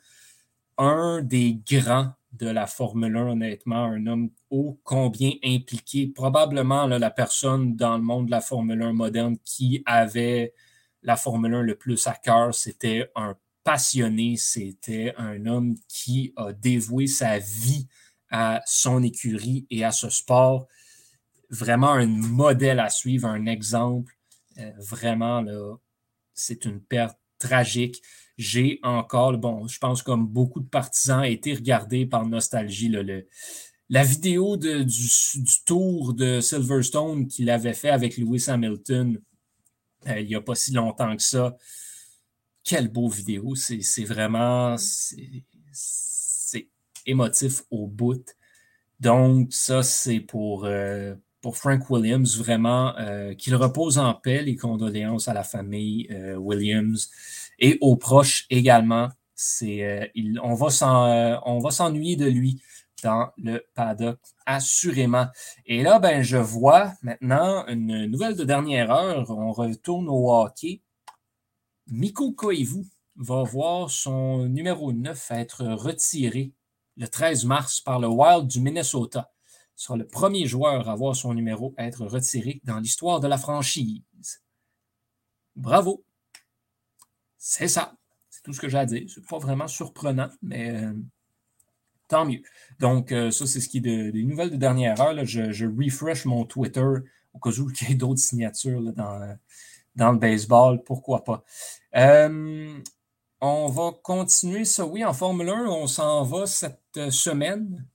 un 0.77 1.23
des 1.23 1.59
grands 1.71 2.13
de 2.33 2.49
la 2.49 2.67
Formule 2.67 3.17
1, 3.17 3.29
honnêtement, 3.31 3.85
un 3.85 4.07
homme 4.07 4.31
ô 4.51 4.79
combien 4.85 5.33
impliqué, 5.45 6.07
probablement 6.07 6.87
la 6.87 7.11
personne 7.11 7.77
dans 7.77 7.97
le 7.97 8.03
monde 8.03 8.27
de 8.27 8.31
la 8.31 8.41
Formule 8.41 8.83
1 8.83 8.93
moderne 8.93 9.37
qui 9.45 9.83
avait 9.85 10.55
la 11.03 11.17
Formule 11.17 11.55
1 11.55 11.63
le 11.63 11.75
plus 11.75 12.07
à 12.07 12.15
cœur. 12.15 12.55
C'était 12.55 13.11
un 13.17 13.37
passionné, 13.65 14.37
c'était 14.37 15.15
un 15.17 15.45
homme 15.47 15.75
qui 15.89 16.33
a 16.37 16.53
dévoué 16.53 17.07
sa 17.07 17.39
vie 17.39 17.89
à 18.31 18.63
son 18.65 19.03
écurie 19.03 19.67
et 19.71 19.85
à 19.85 19.91
ce 19.91 20.09
sport. 20.09 20.67
Vraiment 21.51 21.93
un 21.93 22.07
modèle 22.07 22.81
à 22.81 22.91
suivre, 22.91 23.27
un 23.27 23.47
exemple. 23.47 24.15
Euh, 24.59 24.71
vraiment, 24.79 25.45
c'est 26.33 26.65
une 26.65 26.81
perte 26.81 27.20
tragique 27.41 28.01
j'ai 28.41 28.81
encore, 28.83 29.37
bon, 29.37 29.69
je 29.69 29.79
pense 29.79 30.03
comme 30.03 30.27
beaucoup 30.27 30.61
de 30.61 30.69
partisans, 30.69 31.23
été 31.23 31.53
regardé 31.53 32.07
par 32.07 32.25
nostalgie 32.27 32.89
le, 32.89 33.27
la 33.91 34.03
vidéo 34.03 34.57
du, 34.57 34.87
tour 35.67 36.15
de 36.15 36.41
Silverstone 36.41 37.27
qu'il 37.27 37.51
avait 37.51 37.75
fait 37.75 37.91
avec 37.91 38.17
Lewis 38.17 38.47
Hamilton 38.49 39.21
euh, 40.07 40.21
il 40.21 40.29
n'y 40.29 40.35
a 40.35 40.41
pas 40.41 40.55
si 40.55 40.73
longtemps 40.73 41.15
que 41.15 41.23
ça. 41.23 41.59
Quelle 42.65 42.89
beau 42.89 43.09
vidéo. 43.09 43.55
C'est 43.55 44.05
vraiment 44.05 44.77
c'est 44.79 46.69
émotif 47.05 47.63
au 47.71 47.87
bout. 47.87 48.25
Donc, 49.01 49.53
ça, 49.53 49.83
c'est 49.83 50.21
pour, 50.21 50.65
euh, 50.65 51.15
pour 51.41 51.57
Frank 51.57 51.89
Williams, 51.91 52.37
vraiment, 52.37 52.97
euh, 52.99 53.35
qu'il 53.35 53.55
repose 53.57 53.99
en 53.99 54.15
paix. 54.15 54.43
Les 54.43 54.57
condoléances 54.57 55.29
à 55.29 55.35
la 55.35 55.45
famille 55.45 56.09
Williams 56.37 57.11
et 57.61 57.79
aux 57.81 57.97
proches 57.97 58.47
également. 58.51 59.09
C'est, 59.35 59.85
euh, 59.85 60.07
on 60.43 60.55
va 60.55 60.67
euh, 60.67 61.71
s'ennuyer 61.71 62.17
de 62.17 62.27
lui 62.27 62.61
dans 63.03 63.31
le 63.39 63.65
paddock, 63.75 64.19
assurément. 64.45 65.29
Et 65.65 65.83
là, 65.83 65.99
ben, 65.99 66.23
je 66.23 66.37
vois 66.37 66.93
maintenant 67.03 67.67
une 67.67 68.05
nouvelle 68.07 68.37
de 68.37 68.45
dernière 68.45 68.91
heure. 68.91 69.31
On 69.31 69.53
retourne 69.53 70.09
au 70.11 70.31
hockey. 70.31 70.83
Miko 71.87 72.33
Koivu 72.33 72.85
va 73.17 73.43
voir 73.43 73.91
son 73.91 74.47
numéro 74.47 74.93
9 74.93 75.31
être 75.31 75.65
retiré 75.65 76.53
le 76.99 77.09
13 77.09 77.47
mars 77.47 77.81
par 77.81 77.99
le 77.99 78.09
Wild 78.09 78.47
du 78.47 78.61
Minnesota. 78.61 79.33
Sera 79.81 79.97
le 79.97 80.07
premier 80.07 80.45
joueur 80.45 80.91
à 80.91 80.95
voir 80.95 81.17
son 81.17 81.33
numéro 81.33 81.73
être 81.79 82.05
retiré 82.05 82.61
dans 82.65 82.79
l'histoire 82.81 83.19
de 83.19 83.27
la 83.27 83.39
franchise. 83.39 84.03
Bravo! 85.57 86.05
C'est 87.39 87.67
ça. 87.67 87.97
C'est 88.29 88.43
tout 88.43 88.53
ce 88.53 88.61
que 88.61 88.69
j'ai 88.69 88.77
à 88.77 88.85
dire. 88.85 89.09
C'est 89.09 89.27
pas 89.27 89.39
vraiment 89.39 89.69
surprenant, 89.69 90.29
mais 90.43 90.71
euh, 90.75 90.93
tant 92.09 92.27
mieux. 92.27 92.43
Donc, 92.79 93.11
euh, 93.11 93.31
ça, 93.31 93.47
c'est 93.47 93.59
ce 93.59 93.71
qui 93.71 93.79
est 93.79 94.13
des 94.13 94.23
nouvelles 94.23 94.51
de 94.51 94.57
dernière 94.57 95.01
heure. 95.01 95.25
Je, 95.25 95.65
refresh 95.65 96.27
mon 96.27 96.45
Twitter 96.45 96.85
au 97.33 97.39
cas 97.39 97.49
où 97.49 97.71
il 97.71 97.89
y 97.89 97.93
ait 97.93 97.95
d'autres 97.95 98.21
signatures 98.21 98.83
dans, 98.93 99.35
dans 99.97 100.13
le 100.13 100.19
baseball. 100.19 100.83
Pourquoi 100.85 101.25
pas? 101.25 101.43
Euh, 101.97 102.79
on 103.41 103.69
va 103.69 103.93
continuer 104.03 104.67
ça, 104.67 104.85
oui, 104.85 105.07
en 105.07 105.15
Formule 105.15 105.49
1. 105.49 105.65
On 105.69 105.87
s'en 105.87 106.23
va 106.25 106.45
cette 106.45 107.11
semaine 107.11 107.89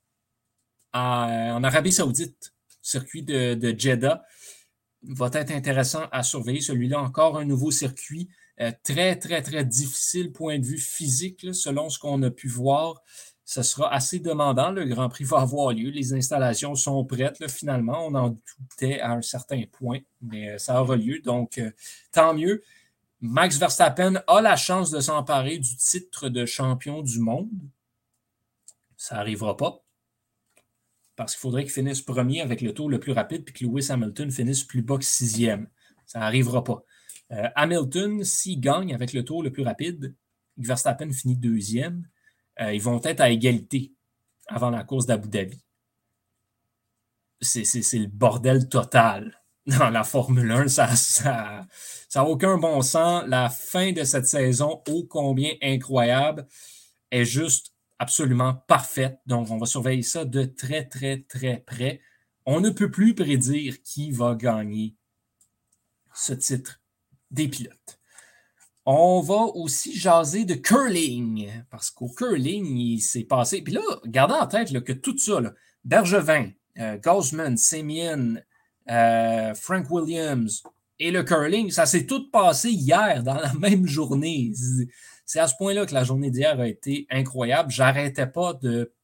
en 0.96 1.62
Arabie 1.64 1.92
Saoudite, 1.92 2.54
circuit 2.82 3.22
de, 3.22 3.74
Jeddah. 3.76 4.24
Va 5.02 5.30
être 5.34 5.52
intéressant 5.52 6.06
à 6.10 6.22
surveiller. 6.22 6.60
Celui-là, 6.60 7.00
encore 7.00 7.38
un 7.38 7.44
nouveau 7.44 7.70
circuit. 7.70 8.28
Euh, 8.60 8.72
très, 8.82 9.16
très, 9.16 9.42
très 9.42 9.64
difficile 9.64 10.32
point 10.32 10.58
de 10.58 10.64
vue 10.64 10.78
physique, 10.78 11.54
selon 11.54 11.90
ce 11.90 11.98
qu'on 11.98 12.22
a 12.22 12.30
pu 12.30 12.48
voir. 12.48 13.02
Ce 13.44 13.62
sera 13.62 13.92
assez 13.92 14.18
demandant. 14.18 14.70
Le 14.70 14.86
Grand 14.86 15.08
Prix 15.08 15.24
va 15.24 15.40
avoir 15.40 15.72
lieu. 15.72 15.90
Les 15.90 16.14
installations 16.14 16.74
sont 16.74 17.04
prêtes. 17.04 17.48
finalement, 17.50 18.06
on 18.06 18.14
en 18.14 18.30
doutait 18.58 19.00
à 19.00 19.12
un 19.12 19.22
certain 19.22 19.62
point, 19.70 20.00
mais 20.22 20.50
euh, 20.50 20.58
ça 20.58 20.80
aura 20.80 20.96
lieu. 20.96 21.20
Donc, 21.20 21.58
euh, 21.58 21.70
tant 22.12 22.34
mieux. 22.34 22.62
Max 23.20 23.58
Verstappen 23.58 24.22
a 24.26 24.40
la 24.40 24.56
chance 24.56 24.90
de 24.90 25.00
s'emparer 25.00 25.58
du 25.58 25.76
titre 25.76 26.28
de 26.28 26.46
champion 26.46 27.02
du 27.02 27.18
monde. 27.18 27.50
Ça 28.96 29.16
n'arrivera 29.16 29.56
pas. 29.56 29.85
Parce 31.16 31.32
qu'il 31.32 31.40
faudrait 31.40 31.64
qu'il 31.64 31.72
finisse 31.72 32.02
premier 32.02 32.42
avec 32.42 32.60
le 32.60 32.72
tour 32.72 32.90
le 32.90 33.00
plus 33.00 33.12
rapide, 33.12 33.44
puis 33.44 33.54
que 33.54 33.64
Lewis 33.64 33.90
Hamilton 33.90 34.30
finisse 34.30 34.62
plus 34.62 34.82
bas 34.82 34.98
que 34.98 35.04
sixième. 35.04 35.68
Ça 36.06 36.20
n'arrivera 36.20 36.62
pas. 36.62 36.84
Euh, 37.32 37.48
Hamilton, 37.56 38.22
s'il 38.22 38.60
gagne 38.60 38.94
avec 38.94 39.12
le 39.12 39.24
tour 39.24 39.42
le 39.42 39.50
plus 39.50 39.64
rapide, 39.64 40.14
Verstappen 40.58 41.10
finit 41.12 41.36
deuxième, 41.36 42.06
euh, 42.60 42.72
ils 42.72 42.80
vont 42.80 43.00
être 43.02 43.20
à 43.20 43.30
égalité 43.30 43.92
avant 44.46 44.70
la 44.70 44.84
course 44.84 45.06
d'Abu 45.06 45.28
Dhabi. 45.28 45.60
C'est 47.40 47.98
le 47.98 48.06
bordel 48.06 48.68
total 48.68 49.42
dans 49.66 49.90
la 49.90 50.04
Formule 50.04 50.50
1. 50.50 50.68
Ça 50.68 51.66
n'a 52.14 52.24
aucun 52.24 52.56
bon 52.56 52.80
sens. 52.82 53.24
La 53.26 53.50
fin 53.50 53.92
de 53.92 54.04
cette 54.04 54.26
saison, 54.26 54.82
ô 54.88 55.04
combien 55.04 55.52
incroyable, 55.62 56.46
est 57.10 57.24
juste 57.24 57.72
absolument 57.98 58.54
parfaite. 58.54 59.20
Donc, 59.26 59.50
on 59.50 59.58
va 59.58 59.66
surveiller 59.66 60.02
ça 60.02 60.24
de 60.24 60.44
très, 60.44 60.84
très, 60.84 61.22
très 61.28 61.58
près. 61.58 62.00
On 62.44 62.60
ne 62.60 62.70
peut 62.70 62.90
plus 62.90 63.14
prédire 63.14 63.82
qui 63.82 64.10
va 64.10 64.34
gagner 64.34 64.94
ce 66.14 66.32
titre 66.32 66.80
des 67.30 67.48
pilotes. 67.48 68.00
On 68.84 69.20
va 69.20 69.46
aussi 69.54 69.98
jaser 69.98 70.44
de 70.44 70.54
curling, 70.54 71.50
parce 71.70 71.90
qu'au 71.90 72.08
curling, 72.08 72.76
il 72.76 73.00
s'est 73.00 73.24
passé. 73.24 73.62
Puis 73.62 73.72
là, 73.72 73.82
gardez 74.06 74.34
en 74.34 74.46
tête 74.46 74.84
que 74.84 74.92
tout 74.92 75.18
ça, 75.18 75.40
Bergevin, 75.84 76.50
euh, 76.78 76.96
Gosman, 76.98 77.56
euh, 78.88 79.54
Frank 79.54 79.90
Williams 79.90 80.62
et 81.00 81.10
le 81.10 81.24
curling, 81.24 81.70
ça 81.70 81.84
s'est 81.84 82.06
tout 82.06 82.30
passé 82.30 82.70
hier 82.70 83.24
dans 83.24 83.34
la 83.34 83.52
même 83.54 83.86
journée. 83.86 84.52
C'est 85.26 85.40
à 85.40 85.48
ce 85.48 85.56
point-là 85.56 85.84
que 85.86 85.92
la 85.92 86.04
journée 86.04 86.30
d'hier 86.30 86.58
a 86.58 86.68
été 86.68 87.06
incroyable. 87.10 87.70
J'arrêtais 87.70 88.28
pas 88.28 88.54
de 88.54 88.94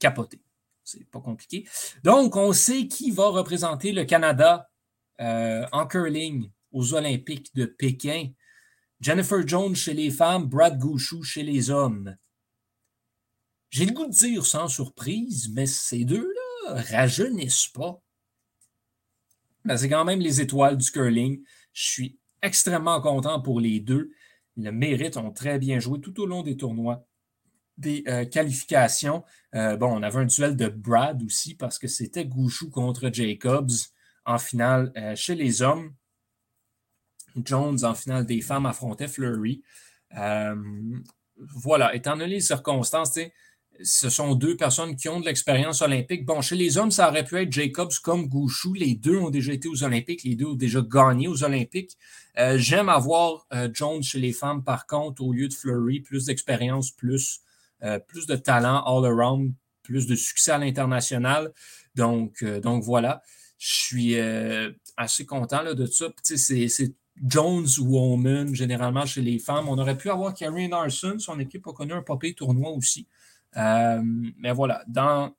capoter. 0.00 0.42
C'est 0.82 1.08
pas 1.10 1.20
compliqué. 1.20 1.66
Donc, 2.02 2.36
on 2.36 2.52
sait 2.52 2.88
qui 2.88 3.12
va 3.12 3.28
représenter 3.28 3.92
le 3.92 4.04
Canada 4.04 4.68
euh, 5.20 5.64
en 5.72 5.86
curling 5.86 6.50
aux 6.72 6.92
Olympiques 6.92 7.54
de 7.54 7.64
Pékin. 7.64 8.30
Jennifer 9.00 9.46
Jones 9.46 9.76
chez 9.76 9.94
les 9.94 10.10
femmes, 10.10 10.46
Brad 10.46 10.78
Gouchou 10.78 11.22
chez 11.22 11.44
les 11.44 11.70
hommes. 11.70 12.16
J'ai 13.70 13.86
le 13.86 13.92
goût 13.92 14.06
de 14.06 14.12
dire 14.12 14.44
sans 14.44 14.68
surprise, 14.68 15.50
mais 15.52 15.66
ces 15.66 16.04
deux-là 16.04 16.82
rajeunissent 16.82 17.68
pas. 17.68 18.02
Mais 19.64 19.76
c'est 19.78 19.88
quand 19.88 20.04
même 20.04 20.20
les 20.20 20.40
étoiles 20.40 20.76
du 20.76 20.90
curling. 20.90 21.42
Je 21.72 21.84
suis 21.90 22.18
extrêmement 22.42 23.00
content 23.00 23.40
pour 23.40 23.60
les 23.60 23.80
deux. 23.80 24.10
Le 24.56 24.70
mérite, 24.70 25.16
ont 25.16 25.32
très 25.32 25.58
bien 25.58 25.80
joué 25.80 26.00
tout 26.00 26.20
au 26.20 26.26
long 26.26 26.42
des 26.42 26.56
tournois 26.56 27.06
des 27.76 28.04
euh, 28.08 28.24
qualifications. 28.24 29.24
Euh, 29.54 29.76
bon, 29.76 29.88
on 29.88 30.02
avait 30.02 30.20
un 30.20 30.26
duel 30.26 30.56
de 30.56 30.68
Brad 30.68 31.22
aussi 31.22 31.54
parce 31.54 31.78
que 31.78 31.88
c'était 31.88 32.24
Gouchou 32.24 32.70
contre 32.70 33.10
Jacobs 33.12 33.70
en 34.24 34.38
finale 34.38 34.92
euh, 34.96 35.14
chez 35.16 35.34
les 35.34 35.62
hommes. 35.62 35.94
Jones 37.44 37.84
en 37.84 37.94
finale 37.94 38.26
des 38.26 38.40
femmes 38.40 38.66
affrontait 38.66 39.08
Fleury. 39.08 39.62
Voilà, 41.36 41.92
étant 41.96 42.16
donné 42.16 42.34
les 42.34 42.40
circonstances, 42.40 43.18
ce 43.82 44.08
sont 44.08 44.34
deux 44.34 44.56
personnes 44.56 44.96
qui 44.96 45.08
ont 45.08 45.20
de 45.20 45.26
l'expérience 45.26 45.82
olympique. 45.82 46.24
Bon, 46.24 46.40
chez 46.40 46.56
les 46.56 46.78
hommes, 46.78 46.90
ça 46.90 47.08
aurait 47.08 47.24
pu 47.24 47.36
être 47.36 47.52
Jacobs 47.52 47.92
comme 48.02 48.28
Gouchou. 48.28 48.72
Les 48.74 48.94
deux 48.94 49.16
ont 49.18 49.30
déjà 49.30 49.52
été 49.52 49.68
aux 49.68 49.82
Olympiques. 49.82 50.22
Les 50.24 50.36
deux 50.36 50.46
ont 50.46 50.54
déjà 50.54 50.80
gagné 50.80 51.28
aux 51.28 51.42
Olympiques. 51.42 51.96
Euh, 52.38 52.56
j'aime 52.58 52.88
avoir 52.88 53.46
euh, 53.52 53.68
Jones 53.72 54.02
chez 54.02 54.20
les 54.20 54.32
femmes, 54.32 54.62
par 54.62 54.86
contre, 54.86 55.22
au 55.22 55.32
lieu 55.32 55.48
de 55.48 55.54
Fleury. 55.54 56.00
Plus 56.00 56.26
d'expérience, 56.26 56.90
plus, 56.90 57.40
euh, 57.82 57.98
de 58.28 58.36
talent 58.36 58.82
all-around, 58.84 59.52
plus 59.82 60.06
de 60.06 60.14
succès 60.14 60.52
à 60.52 60.58
l'international. 60.58 61.52
Donc, 61.94 62.42
voilà. 62.82 63.22
Je 63.58 63.74
suis 63.74 64.16
assez 64.96 65.24
content 65.26 65.62
là, 65.62 65.74
de 65.74 65.86
ça. 65.86 66.06
C'est 66.22 66.94
Jones 67.22 67.66
ou 67.80 67.98
Omen, 67.98 68.54
généralement 68.54 69.06
chez 69.06 69.22
les 69.22 69.38
femmes. 69.38 69.68
On 69.68 69.78
aurait 69.78 69.96
pu 69.96 70.10
avoir 70.10 70.34
Carrie 70.34 70.68
Larson. 70.68 71.16
Son 71.18 71.38
équipe 71.38 71.66
a 71.66 71.72
connu 71.72 71.92
un 71.92 72.02
papier 72.02 72.34
tournoi 72.34 72.70
aussi. 72.70 73.06
Euh, 73.56 74.02
mais 74.38 74.52
voilà, 74.52 74.82
dans 74.86 75.34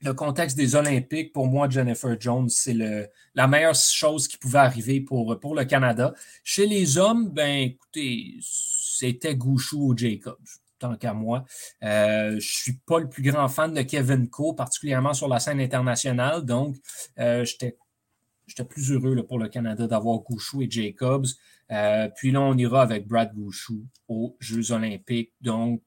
le 0.00 0.14
contexte 0.14 0.56
des 0.56 0.74
Olympiques, 0.74 1.32
pour 1.32 1.46
moi, 1.46 1.68
Jennifer 1.68 2.20
Jones, 2.20 2.48
c'est 2.48 2.74
la 3.34 3.46
meilleure 3.46 3.74
chose 3.74 4.26
qui 4.26 4.36
pouvait 4.36 4.58
arriver 4.58 5.00
pour, 5.00 5.38
pour 5.38 5.54
le 5.54 5.64
Canada. 5.64 6.12
Chez 6.42 6.66
les 6.66 6.98
hommes, 6.98 7.28
ben 7.28 7.68
écoutez, 7.68 8.36
c'était 8.40 9.36
Gouchou 9.36 9.92
ou 9.92 9.96
Jacobs, 9.96 10.38
tant 10.78 10.96
qu'à 10.96 11.14
moi. 11.14 11.44
Euh, 11.84 12.30
je 12.30 12.34
ne 12.34 12.40
suis 12.40 12.78
pas 12.84 12.98
le 12.98 13.08
plus 13.08 13.22
grand 13.22 13.48
fan 13.48 13.74
de 13.74 13.82
Kevin 13.82 14.28
Co, 14.28 14.54
particulièrement 14.54 15.14
sur 15.14 15.28
la 15.28 15.38
scène 15.38 15.60
internationale, 15.60 16.44
donc 16.44 16.76
euh, 17.20 17.44
j'étais 17.44 17.76
plus 18.68 18.90
heureux 18.90 19.22
pour 19.22 19.38
le 19.38 19.48
Canada 19.48 19.86
d'avoir 19.86 20.18
Gouchou 20.18 20.62
et 20.62 20.70
Jacobs. 20.70 21.28
puis 22.16 22.32
là, 22.32 22.40
on 22.40 22.56
ira 22.58 22.82
avec 22.82 23.06
Brad 23.06 23.32
Gouchou 23.34 23.86
aux 24.08 24.36
Jeux 24.40 24.72
olympiques. 24.72 25.32
Donc, 25.40 25.80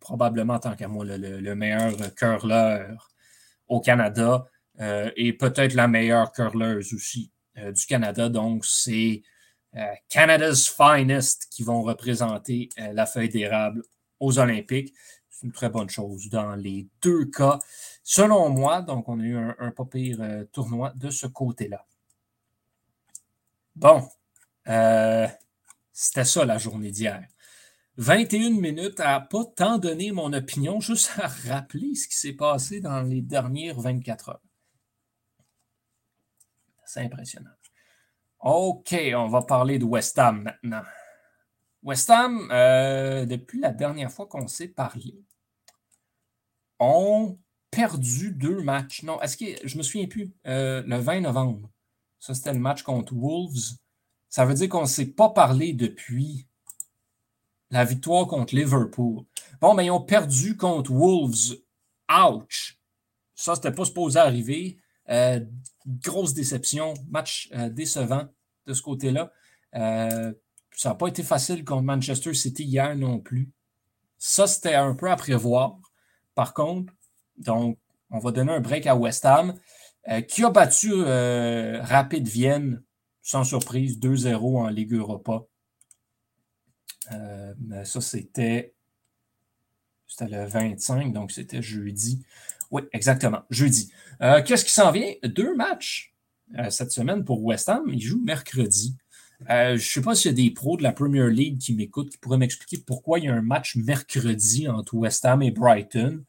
probablement, 0.00 0.58
tant 0.58 0.74
qu'à 0.74 0.88
moi, 0.88 1.04
le, 1.04 1.54
meilleur 1.54 1.92
curler 2.14 2.86
au 3.68 3.80
Canada 3.80 4.46
euh, 4.80 5.10
et 5.16 5.32
peut-être 5.32 5.74
la 5.74 5.88
meilleure 5.88 6.32
curleuse 6.32 6.92
aussi 6.92 7.32
euh, 7.58 7.72
du 7.72 7.84
Canada. 7.86 8.28
Donc, 8.28 8.64
c'est 8.64 9.22
euh, 9.76 9.92
Canada's 10.08 10.68
Finest 10.68 11.48
qui 11.50 11.62
vont 11.62 11.82
représenter 11.82 12.68
la 12.78 13.06
feuille 13.06 13.28
d'érable 13.28 13.82
aux 14.20 14.38
Olympiques. 14.38 14.94
C'est 15.28 15.46
une 15.46 15.52
très 15.52 15.68
bonne 15.68 15.90
chose 15.90 16.28
dans 16.30 16.54
les 16.54 16.88
deux 17.02 17.26
cas, 17.26 17.58
selon 18.02 18.48
moi. 18.48 18.82
Donc, 18.82 19.08
on 19.08 19.20
a 19.20 19.22
eu 19.22 19.36
un, 19.36 19.54
un 19.58 19.70
pas 19.70 19.84
pire 19.84 20.20
tournoi 20.52 20.92
de 20.96 21.10
ce 21.10 21.26
côté-là. 21.26 21.84
Bon, 23.76 24.08
c'était 25.92 26.24
ça 26.24 26.44
la 26.44 26.58
journée 26.58 26.90
d'hier. 26.90 27.24
21 27.98 28.50
minutes 28.60 29.00
à 29.00 29.20
pas 29.20 29.44
tant 29.44 29.76
donner 29.76 30.12
mon 30.12 30.32
opinion, 30.32 30.78
juste 30.78 31.10
à 31.18 31.26
rappeler 31.26 31.96
ce 31.96 32.06
qui 32.06 32.16
s'est 32.16 32.32
passé 32.32 32.80
dans 32.80 33.02
les 33.02 33.20
dernières 33.20 33.80
24 33.80 34.28
heures. 34.28 34.42
C'est 36.86 37.00
impressionnant. 37.00 37.50
OK, 38.40 38.94
on 39.16 39.26
va 39.26 39.42
parler 39.42 39.80
de 39.80 39.84
West 39.84 40.16
Ham 40.16 40.42
maintenant. 40.42 40.82
West 41.82 42.08
Ham, 42.08 42.48
euh, 42.52 43.26
depuis 43.26 43.58
la 43.58 43.72
dernière 43.72 44.12
fois 44.12 44.26
qu'on 44.26 44.46
s'est 44.46 44.68
parlé, 44.68 45.20
ont 46.78 47.36
perdu 47.68 48.30
deux 48.30 48.62
matchs. 48.62 49.02
Non, 49.02 49.20
est-ce 49.20 49.36
que 49.36 49.66
je 49.66 49.76
me 49.76 49.82
souviens 49.82 50.06
plus? 50.06 50.32
Euh, 50.46 50.82
le 50.86 50.98
20 50.98 51.22
novembre. 51.22 51.68
Ça, 52.20 52.32
c'était 52.32 52.52
le 52.52 52.60
match 52.60 52.82
contre 52.82 53.12
Wolves. 53.14 53.76
Ça 54.28 54.44
veut 54.44 54.54
dire 54.54 54.68
qu'on 54.68 54.82
ne 54.82 54.86
s'est 54.86 55.06
pas 55.06 55.30
parlé 55.30 55.72
depuis 55.72 56.46
la 57.70 57.84
victoire 57.84 58.26
contre 58.26 58.54
Liverpool. 58.54 59.24
Bon, 59.60 59.74
mais 59.74 59.86
ils 59.86 59.90
ont 59.90 60.00
perdu 60.00 60.56
contre 60.56 60.92
Wolves. 60.92 61.58
Ouch! 62.10 62.78
Ça, 63.34 63.54
c'était 63.54 63.72
pas 63.72 63.84
supposé 63.84 64.18
arriver. 64.18 64.78
Euh, 65.10 65.40
grosse 65.86 66.34
déception, 66.34 66.94
match 67.10 67.48
euh, 67.54 67.70
décevant 67.70 68.28
de 68.66 68.74
ce 68.74 68.82
côté-là. 68.82 69.32
Euh, 69.74 70.32
ça 70.74 70.90
n'a 70.90 70.94
pas 70.94 71.08
été 71.08 71.22
facile 71.22 71.64
contre 71.64 71.82
Manchester 71.82 72.34
City 72.34 72.64
hier 72.64 72.94
non 72.96 73.18
plus. 73.18 73.50
Ça, 74.18 74.46
c'était 74.46 74.74
un 74.74 74.94
peu 74.94 75.10
à 75.10 75.16
prévoir. 75.16 75.78
Par 76.34 76.54
contre, 76.54 76.92
donc, 77.36 77.78
on 78.10 78.18
va 78.18 78.32
donner 78.32 78.52
un 78.52 78.60
break 78.60 78.86
à 78.86 78.96
West 78.96 79.24
Ham, 79.24 79.54
qui 80.26 80.42
a 80.42 80.50
battu 80.50 80.92
Rapid 81.02 82.26
Vienne, 82.26 82.82
sans 83.22 83.44
surprise, 83.44 83.98
2-0 83.98 84.58
en 84.58 84.68
Ligue 84.68 84.94
Europa. 84.94 85.44
Euh, 87.12 87.54
ça, 87.84 88.00
c'était. 88.00 88.74
C'était 90.06 90.28
le 90.28 90.44
25, 90.46 91.12
donc 91.12 91.32
c'était 91.32 91.60
jeudi. 91.60 92.22
Oui, 92.70 92.82
exactement, 92.92 93.42
jeudi. 93.50 93.92
Euh, 94.22 94.42
qu'est-ce 94.42 94.64
qui 94.64 94.72
s'en 94.72 94.90
vient? 94.90 95.12
Deux 95.22 95.54
matchs 95.54 96.14
euh, 96.58 96.70
cette 96.70 96.92
semaine 96.92 97.24
pour 97.24 97.44
West 97.44 97.68
Ham. 97.68 97.84
Ils 97.88 98.00
jouent 98.00 98.24
mercredi. 98.24 98.96
je 99.48 99.72
ne 99.72 99.78
sais 99.78 100.00
pas 100.00 100.14
s'il 100.14 100.30
y 100.30 100.34
a 100.34 100.36
des 100.36 100.50
pros 100.50 100.78
de 100.78 100.82
la 100.82 100.92
Premier 100.92 101.30
League 101.30 101.58
qui 101.58 101.74
m'écoutent, 101.74 102.10
qui 102.10 102.18
pourraient 102.18 102.38
m'expliquer 102.38 102.78
pourquoi 102.78 103.18
il 103.18 103.26
y 103.26 103.28
a 103.28 103.34
un 103.34 103.42
match 103.42 103.76
mercredi 103.76 104.66
entre 104.66 104.94
West 104.94 105.26
Ham 105.26 105.42
et 105.42 105.50
Brighton. 105.50 106.24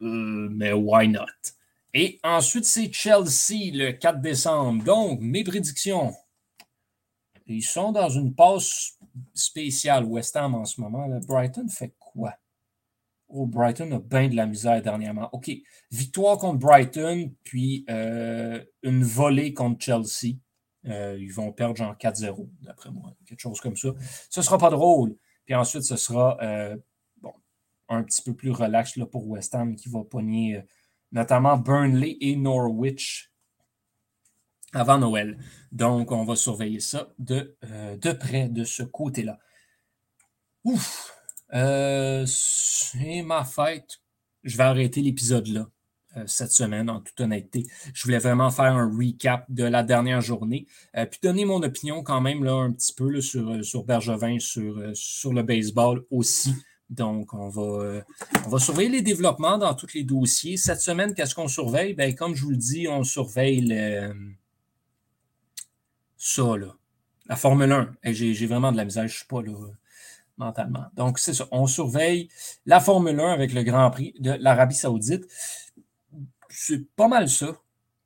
mais 0.00 0.72
why 0.72 1.08
not? 1.08 1.26
Et 1.92 2.18
ensuite, 2.24 2.64
c'est 2.64 2.92
Chelsea 2.92 3.70
le 3.72 3.92
4 3.92 4.20
décembre. 4.20 4.82
Donc, 4.82 5.20
mes 5.20 5.44
prédictions. 5.44 6.12
Ils 7.46 7.62
sont 7.62 7.92
dans 7.92 8.08
une 8.08 8.34
passe 8.34 8.98
spéciale, 9.34 10.04
West 10.04 10.34
Ham, 10.36 10.54
en 10.54 10.64
ce 10.64 10.80
moment. 10.80 11.08
Brighton 11.26 11.68
fait 11.68 11.94
quoi? 11.98 12.34
Oh, 13.28 13.46
Brighton 13.46 13.90
a 13.92 13.98
bien 13.98 14.28
de 14.28 14.36
la 14.36 14.46
misère 14.46 14.80
dernièrement. 14.80 15.28
OK. 15.32 15.50
Victoire 15.90 16.38
contre 16.38 16.58
Brighton, 16.58 17.32
puis 17.42 17.84
euh, 17.90 18.62
une 18.82 19.02
volée 19.02 19.52
contre 19.52 19.82
Chelsea. 19.82 20.36
Euh, 20.86 21.16
ils 21.18 21.32
vont 21.32 21.52
perdre 21.52 21.76
genre 21.76 21.94
4-0, 21.94 22.48
d'après 22.60 22.90
moi. 22.90 23.14
Quelque 23.26 23.40
chose 23.40 23.60
comme 23.60 23.76
ça. 23.76 23.88
Ce 24.30 24.40
ne 24.40 24.44
sera 24.44 24.58
pas 24.58 24.70
drôle. 24.70 25.16
Puis 25.44 25.54
ensuite, 25.54 25.82
ce 25.82 25.96
sera 25.96 26.38
euh, 26.42 26.76
bon, 27.20 27.32
un 27.88 28.02
petit 28.02 28.22
peu 28.22 28.34
plus 28.34 28.50
relax 28.50 28.96
là, 28.96 29.06
pour 29.06 29.26
West 29.28 29.54
Ham 29.54 29.76
qui 29.76 29.88
va 29.88 30.04
pogner 30.04 30.62
notamment 31.12 31.56
Burnley 31.56 32.16
et 32.20 32.36
Norwich 32.36 33.33
avant 34.74 34.98
Noël. 34.98 35.38
Donc, 35.72 36.12
on 36.12 36.24
va 36.24 36.36
surveiller 36.36 36.80
ça 36.80 37.08
de, 37.18 37.56
euh, 37.64 37.96
de 37.96 38.12
près 38.12 38.48
de 38.48 38.64
ce 38.64 38.82
côté-là. 38.82 39.38
Ouf! 40.64 41.12
Euh, 41.54 42.24
c'est 42.26 43.22
ma 43.22 43.44
fête. 43.44 44.00
Je 44.42 44.56
vais 44.56 44.64
arrêter 44.64 45.00
l'épisode 45.00 45.46
là 45.46 45.68
euh, 46.16 46.24
cette 46.26 46.50
semaine, 46.50 46.90
en 46.90 47.00
toute 47.00 47.20
honnêteté. 47.20 47.66
Je 47.92 48.02
voulais 48.02 48.18
vraiment 48.18 48.50
faire 48.50 48.76
un 48.76 48.90
recap 48.90 49.46
de 49.48 49.64
la 49.64 49.82
dernière 49.82 50.20
journée, 50.20 50.66
puis 50.92 51.20
donner 51.22 51.44
mon 51.44 51.62
opinion 51.62 52.02
quand 52.02 52.20
même 52.20 52.44
là, 52.44 52.54
un 52.54 52.72
petit 52.72 52.92
peu 52.92 53.20
sur, 53.20 53.64
sur 53.64 53.84
Bergevin, 53.84 54.38
sur, 54.38 54.90
sur 54.94 55.32
le 55.32 55.42
baseball 55.42 56.04
aussi. 56.10 56.54
Donc, 56.90 57.32
on 57.32 57.48
va, 57.48 58.02
on 58.46 58.48
va 58.48 58.58
surveiller 58.58 58.90
les 58.90 59.02
développements 59.02 59.58
dans 59.58 59.74
tous 59.74 59.94
les 59.94 60.04
dossiers. 60.04 60.56
Cette 60.56 60.80
semaine, 60.80 61.14
qu'est-ce 61.14 61.34
qu'on 61.34 61.48
surveille? 61.48 61.94
Bien, 61.94 62.12
comme 62.12 62.34
je 62.34 62.42
vous 62.42 62.50
le 62.50 62.56
dis, 62.56 62.86
on 62.88 63.02
surveille 63.02 63.62
le, 63.62 64.12
ça, 66.24 66.56
là. 66.56 66.74
La 67.26 67.36
Formule 67.36 67.70
1, 67.70 67.94
j'ai 68.12 68.46
vraiment 68.46 68.72
de 68.72 68.76
la 68.76 68.84
misère, 68.84 69.06
je 69.06 69.12
ne 69.12 69.16
suis 69.18 69.26
pas 69.26 69.42
là 69.42 69.52
mentalement. 70.36 70.86
Donc, 70.94 71.18
c'est 71.18 71.34
ça. 71.34 71.46
On 71.50 71.66
surveille 71.66 72.28
la 72.66 72.80
Formule 72.80 73.20
1 73.20 73.32
avec 73.32 73.52
le 73.52 73.62
Grand 73.62 73.90
Prix 73.90 74.14
de 74.18 74.32
l'Arabie 74.32 74.74
Saoudite. 74.74 75.24
C'est 76.48 76.88
pas 76.96 77.08
mal 77.08 77.28
ça. 77.28 77.56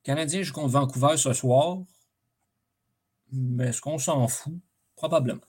Canadien 0.03 0.43
joue 0.43 0.67
Vancouver 0.67 1.17
ce 1.17 1.33
soir. 1.33 1.79
Mais 3.33 3.69
est-ce 3.69 3.81
qu'on 3.81 3.99
s'en 3.99 4.27
fout? 4.29 4.55
Probablement. 4.97 5.43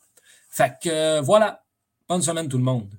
Fait 0.49 0.73
que 0.81 1.21
voilà. 1.21 1.63
Bonne 2.07 2.21
semaine 2.21 2.47
tout 2.47 2.57
le 2.57 2.63
monde. 2.63 2.98